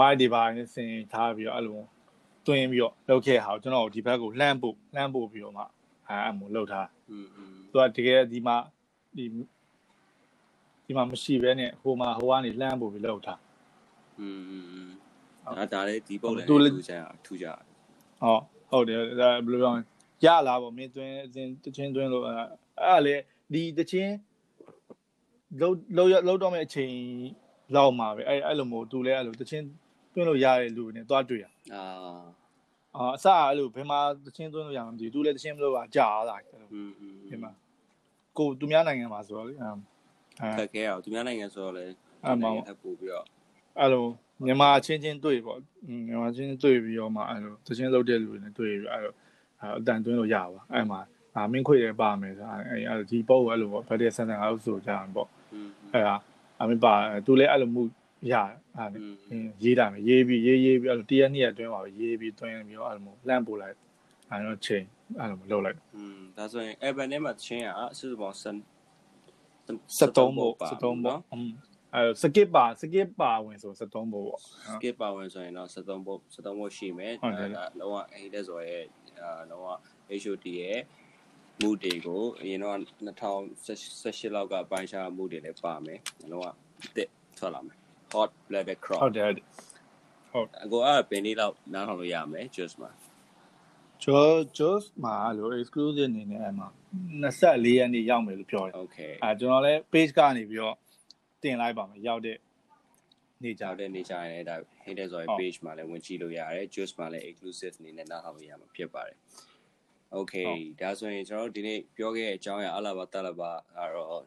[0.00, 1.78] မိုက်ဒီပါနဲ့ဆင်ထားပြီးတော့အဲ့လို
[2.46, 5.64] တွင်းပြီးတော့လောက်ခဲ့ဟာကိုကျွန်တော်ဒီဘက်ကိုလှမ်းပို့လှမ်းပို့ပြီးတော့မှ
[6.08, 8.56] အဲအမှုလောက်ထား อืมอืม သူကတကယ်ဒီမှာ
[9.16, 9.24] ဒီ
[10.86, 13.40] ဒီမှာမရှိဘဲနဲ့ဟိုမှာဟိုကနေလှမ်းပို့ပြီးလောက်ထား
[14.20, 14.90] อืมอืมอืม
[15.58, 17.52] ဒါဒါလည်းဒီပုတ်လည်း သူလည်း ထူကြရထူကြရ
[18.22, 18.38] ဟော
[18.70, 19.82] ဟုတ်တယ်ဒါဘယ်လိုပြောလဲ
[20.24, 22.36] ရလာပေါ့မင်းတွင်းအစဉ်တချင်းတွင်းလို့အဲ့
[22.84, 23.14] အဲ့လေ
[23.52, 24.14] ဒီတချင်း
[25.60, 26.92] လောက်လောက်လောက်တော့မဲ့အချိန်
[27.74, 29.64] လောက်မှာပဲအဲ့အဲ့လိုမျိုးသူလည်းအဲ့လိုတချင်း
[30.14, 31.82] တွင်းလို့ရတဲ့လူတွေနဲ့သွားတွေ့ရ အာ
[32.96, 37.50] အာအစအဲ့လိုဘယ်မှာတချင်းတွင်းလို့ရမှာမသိဘူးသူလည်းတချင်းမလို့ပါကြာလာတယ် อืมอืม ဒီမှာ
[38.37, 39.53] ကိုသူများနိုင်ငံမှာဆိုတော့လေ
[40.57, 41.83] ခက်ခဲအောင်သူများနိုင်ငံဆိုတော့လေ
[42.23, 42.49] အဲ့မှာ
[42.83, 43.25] ပို့ပြီးတော့
[43.79, 44.05] အဲ့လို
[44.45, 45.59] မြန်မာချင်းချင်းတွေ့ပေါ့
[46.07, 49.13] မြန်မာချင်းချင်းတွေ့ပြီးတော့မှအဲ့လိုသချင်းလုပ်တဲ့လူတွေနဲ့တွေ့ပြီးအဲ့လို
[49.77, 50.99] အတန်တွင်းလို့ရပါအဲ့မှာ
[51.35, 55.29] အာမင်းခွေတယ်ပါမယ်ဆိုအဲ့အဲ့ဒီပေါ့အဲ့လိုပေါ့ဖက်တဲ့ဆန်ဆန်အောင်ဆိုကြအောင်ပေါ့
[55.93, 56.15] အဲ့ဒါ
[56.59, 56.93] အမင်းပါ
[57.25, 57.83] သူလည်းအဲ့လိုမှု
[58.31, 58.35] ရ
[58.77, 58.89] အဲ့
[59.63, 63.75] ရေးတာမယ်ရေးပြီးရေးရေးပြီးအဲ့လိုတရက်နှစ်ရက်အတွင်းမှာပဲရေးပြီးတွင်းပြီးတော့အဲ့လိုလှမ်းပို့လိုက်
[64.29, 64.85] အဲ့တော့ချိန်
[65.18, 68.44] အဲ့လိုမျိုးလုပ်လိုက် อืมဒါဆိုရင် Evan နဲ့မှချင်းอ่ะစုစုပေါင်း7
[69.98, 71.50] 73ပို့73ပို့อืม
[71.94, 74.40] အဲ့စကစ်ပါစကစ်ပါဝင်ဆို73ပို့ပေါ့
[74.74, 78.78] skip ပါဝင်ဆိုရင်တော့73ပို့73ပို့ရှိမယ် ဟုတ်တယ် ဒါလုံးဝအိတ်တဲ့ဆိုရဲ
[79.22, 79.68] အာလုံးဝ
[80.22, 80.80] HOT ရဲ့
[81.60, 82.76] မူတွေကိုအရင်တော့
[83.56, 86.00] 2018လောက်ကပိုင်းခြားမှုတွေလည်းပါမယ်
[86.32, 86.46] လုံးဝ
[86.96, 87.08] တစ်
[87.38, 87.76] ထွက်လာမယ်
[88.14, 89.28] hot blooded crop ဟုတ်တယ်
[90.64, 92.90] အကိုအဲ့ပင်လေးတော့နားထောင်လို့ရမယ် just မှာ
[94.05, 94.27] ဂျော
[94.57, 96.67] ဂျော့မှာအဲ့လို exclusive အနေနဲ့အဲ့မှာ
[97.23, 100.75] 24ရက်နေ့ရောက်မယ်လို့ပြောတယ် okay အဲကျွန်တော်လည်း page ကနေပြီးတော့
[101.43, 102.37] တင်လိုက်ပါမယ်ရောက်တဲ့
[103.43, 109.17] နေ့ကြကြောက်တဲ့နေကြရင်ဒါ hater ဆိုရင်ဟုတ် page မှာလည်းဝင်ကြည့်လို့ရတယ် just မှာလည်း exclusive အနေနဲ့နားထောင်လို့ရမှာဖြစ်ပါတယ်
[110.17, 110.45] okay
[110.81, 114.23] ဒါဆိုရင်ကျွန်တော်တို့ဒီနေ့ပြောခဲ့တဲ့အကြောင်းအရာအလားပါတလားပါကတော့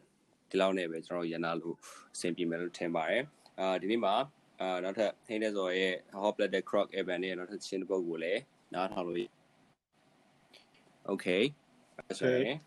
[0.49, 1.75] ဒီလောက်နဲ့ပဲကျွန်တော်ရန်နာလို့
[2.13, 3.23] အဆင်ပြေမယ်လို့ထင်ပါတယ်
[3.59, 4.15] အာဒီနေ့မှာ
[4.61, 8.41] အာနောက်ထပ် hater ဆိုရဲ့ hot blooded croc event နဲ့နောက်ထပ်ချင်းတစ်ပုတ်ကိုလည်း
[8.73, 9.38] နားထောင်လို့
[11.11, 11.43] okay
[11.97, 12.57] အဲ့ဆိုရင်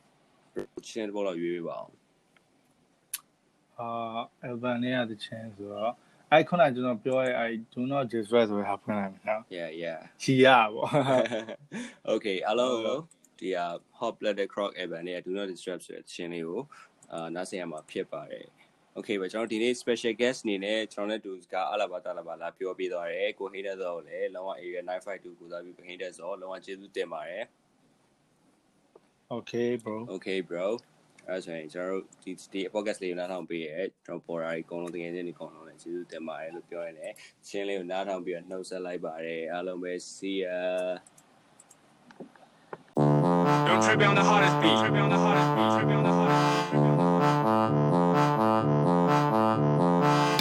[0.87, 1.93] ချင်းတစ်ပုတ်တော့ရွေးပေးပါအောင်
[3.79, 5.93] အာ Alban နဲ့ရတဲ့ချင်းဆိုတော့
[6.31, 10.89] အဲ့ခုနကကျွန်တော်ပြောရဲအဲ့ do not disrespect ဆိုတဲ့ဟာဖွင့်လိုက်မယ်နော် yeah yeah ချီရပေါ့
[12.13, 12.99] okay အားလုံးကို
[13.39, 13.67] ဒီဟာ
[13.99, 16.61] hot blooded croc evan နဲ့ do not disturb ဆိုတဲ့ချင်းလေးကို
[17.13, 18.47] အာနားဆင်ရမှာဖြစ်ပါတယ်
[18.97, 27.45] okay ပဲကျွန်တော်ဒီနေ့ special guest အနေနဲ့ကျွန်တော်နဲ့တူကအလာဘာတလာဘာလာပြောပြသွားတယ်ကိုဟိတဲ့ဇော်ကိုလည်းလောက area 952ကိုစားပြီးကိုဟိတဲ့ဇော်လောကကျေးဇူးတင်ပါတယ်
[29.37, 30.67] okay bro okay bro
[31.29, 37.13] အဲ့ဆိုရင်ကျွန်တော်တို့ဒီဒီ podcast လေးကိုနားထောင်ပေးရဲကျွန်တော်ပေါ်ရာကြီးအကုန်လုံးတကယ်ချင်းဒီအကုန်လုံးလည်းကျေးဇူးတင်ပါတယ်လို့ပြောရတယ်
[37.49, 40.57] ချင်းလေးကိုနားထောင်ပြီးတော့နှုတ်ဆက်လိုက်ပါတယ်အားလုံးပဲ see ya
[43.67, 44.77] Don't trip on the hottest beat.
[44.81, 45.71] Trip on the hottest beat.
[45.75, 46.73] Trip on the hottest
[48.77, 48.82] beat.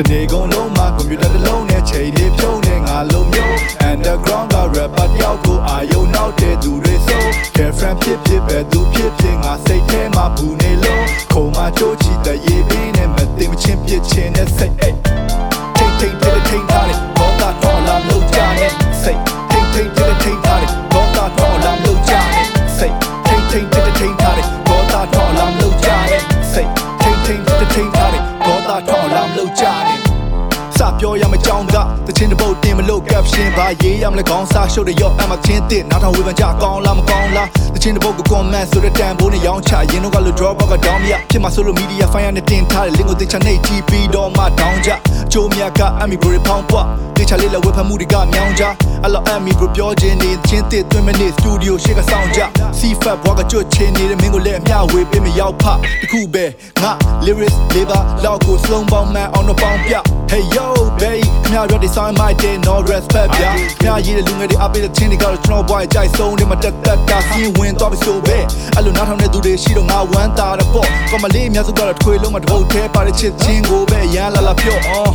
[0.01, 3.55] တနေ့ကုန်လုံးမှာကွန်ပျူတာတစ်လုံးနဲ့ချိန်လေးဖြုံးနေငါလုံးမျိုး
[3.89, 7.23] underground က rapper တယောက်ကိုအာယုံနောက်တဲ့သူတွေဆို
[7.55, 14.97] girlfriend ဖြစ်ဖြစ်ပဲသူဖြစ်ဖြစ်ငါစိတ်ထဲမှာဘူးနေလို့ခုံမချိုးချီတဲ့ရေးပင်းနဲ့မသိမချင်းပြစ်ချင်းနဲ့စိတ်အိတ်
[15.75, 18.71] ထိတ်ထိတ်တဲ့ထိတ်ထားတယ်ဘောတာတော်လာလို့ကြတဲ့
[19.01, 19.19] စိတ်
[19.51, 22.45] ထိတ်ထိတ်တဲ့ထိတ်ထားတယ်ဘောတာတော်လာလို့ကြတဲ့
[22.77, 22.95] စိတ်
[23.25, 26.21] ထိတ်ထိတ်တဲ့ထိတ်ထားတယ်ဘောတာတော်လာလို့ကြတဲ့
[26.53, 26.69] စိတ်
[27.01, 29.97] ထိတ်ထိတ်တဲ့ထိတ်ထားတယ် ဘောတာတော်လာလို့ကြတဲ့
[30.77, 31.75] စပြောရမယ့်ကြောင်းက
[32.07, 43.91] တချင်းတစ်ပုတ်တင်မလို့ caption ဘာရေးရမလဲခေါင်းစားရှုပ်တဲ့ရော့အမချင်းတစ်နားထောင်ဝေဖန်ကြကောင်းလားမကောင်းလားတချင်းတစ်ပုတ်ကို comment ဆိုတဲ့တန်ဖိုးနဲ့ရောင်းချရင်တော့ကလို့ drop out က down မရဖြစ်မှာဆိုလို့ media fire နဲ့တင်ထားတဲ့ link ကိုတင်ချနေ TP
[44.15, 44.95] တော့မှ down ကြအ
[45.33, 48.63] ကျိုးမြတ်ကအမီ bro ဖောင်းပွားတင်ချလေးလည်းဝေဖန်မှုတွေကမြောင်းကြ
[49.03, 52.39] အဲ့လိုအမီ bro ပြောခြင်းနေချင်းတစ်တွင်မနေ studio ရှေ့ကဆောင်ကြ
[52.79, 55.63] C fat ဘွားကကြွချင်းနေတဲ့မင်းကိုလည်းအမျှဝေပေးမရောက်ဖ
[56.01, 56.45] တခုပဲ
[56.81, 56.91] ငါ
[57.25, 59.95] lyrics labor လောက်ကို slow ပေါင်းမှန်အောင်တော့ပေါင်းပြ
[60.31, 60.65] Hey yo
[60.99, 68.37] baby ခင်ဗျားတို့ဒီ sign my day no respect ဗျာခင်ဗျားရေးတဲ့လူငယ်တွေအပေးတဲ့ချင်းတွေကတော့ကျွန်တော်ဘွားကြိုက်ဆုံးတယ်မတက်တက်ကစီးဝင်တော့ပြီဆိုပဲ
[68.75, 75.11] အဲ့လိုနားထောင်တဲ့သူတွေရှိတော့ငါဝမ်းသာတယ်ပေါ့ကောမလေးအများစုကတော့တစ်ခွေလုံးမှာတစ်ပုတ်သေးပါတဲ့ချစ်ချင်းကိုပဲရန်လာလာပြော့အော်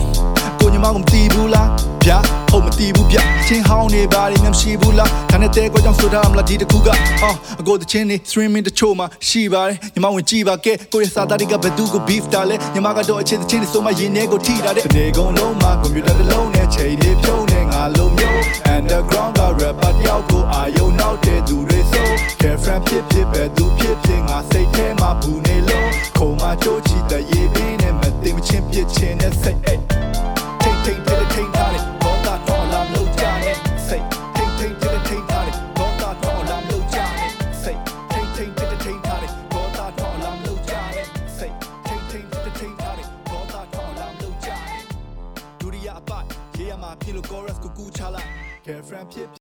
[0.66, 1.68] ကိုညီမကမတီးဘူးလား
[2.04, 2.18] ဗျာ
[2.50, 6.88] ဟုတ်မတီးဘူးဗျချင်းဟောင်းနေပါလိမ့်မျက်မရှိဘူးလားဒါနဲ့တဲကိုကြောင့်ဆိုတာမလားဒီတစ်ခုက
[7.22, 18.40] အော်အကိုတချင်းနေ streaming တချို့မှာရှိပါတယ်ညီမဝင်ကြည့်ပါကဲကိုရစာသားတွေကဘယ်သူကို beef တာလဲညီမကတော့အချင်းတချင်းတွေဆိုမှရင်ထဲကိုထိတာတဲ့ဒီကုန်းလုံးမှာကွန်ပျူတာတစ်လုံးနဲ့ချိန်လေးဖြုံးနေငါလုံးမျိုး
[18.74, 22.08] underground က rapper တယောက်ကိုအာယုံနောက်တဲ့သူတွေဆို
[22.40, 25.88] girlfriend ဖြစ်ဖြစ်ပဲသူဖြစ်ဖြစ်ငါစိတ်ထဲမှာဘူးနေလို့
[26.18, 30.25] ခုံမချိုးချီတဲ့ရေးပင်းနဲ့မသိမချင်းပြစ်ချင်းနဲ့စိတ်အိတ်
[31.36, 33.56] ထိတ်ထိတ်တဲ့ထိတ်ထားတယ်ဘောတာတော်လာလို့ကြတဲ့
[33.88, 34.04] စိတ်
[34.36, 37.30] ထိတ်ထိတ်တဲ့ထိတ်ထားတယ်ဘောတာတော်လာလို့ကြတဲ့
[37.62, 37.80] စိတ်
[38.12, 41.06] ထိတ်ထိတ်တဲ့ထိတ်ထားတယ်ဘောတာတော်လာလို့ကြတဲ့
[41.38, 41.54] စိတ်
[41.86, 44.80] ထိတ်ထိတ်တဲ့ထိတ်ထားတယ်ဘောတာတော်လာလို့ကြတဲ့
[45.60, 46.24] ဒုတိယအပတ်
[46.58, 48.28] ရေးရမှာဖြစ်လို့ chorus ကိုကူးချလိုက်
[48.66, 49.35] girlfriend ဖြစ်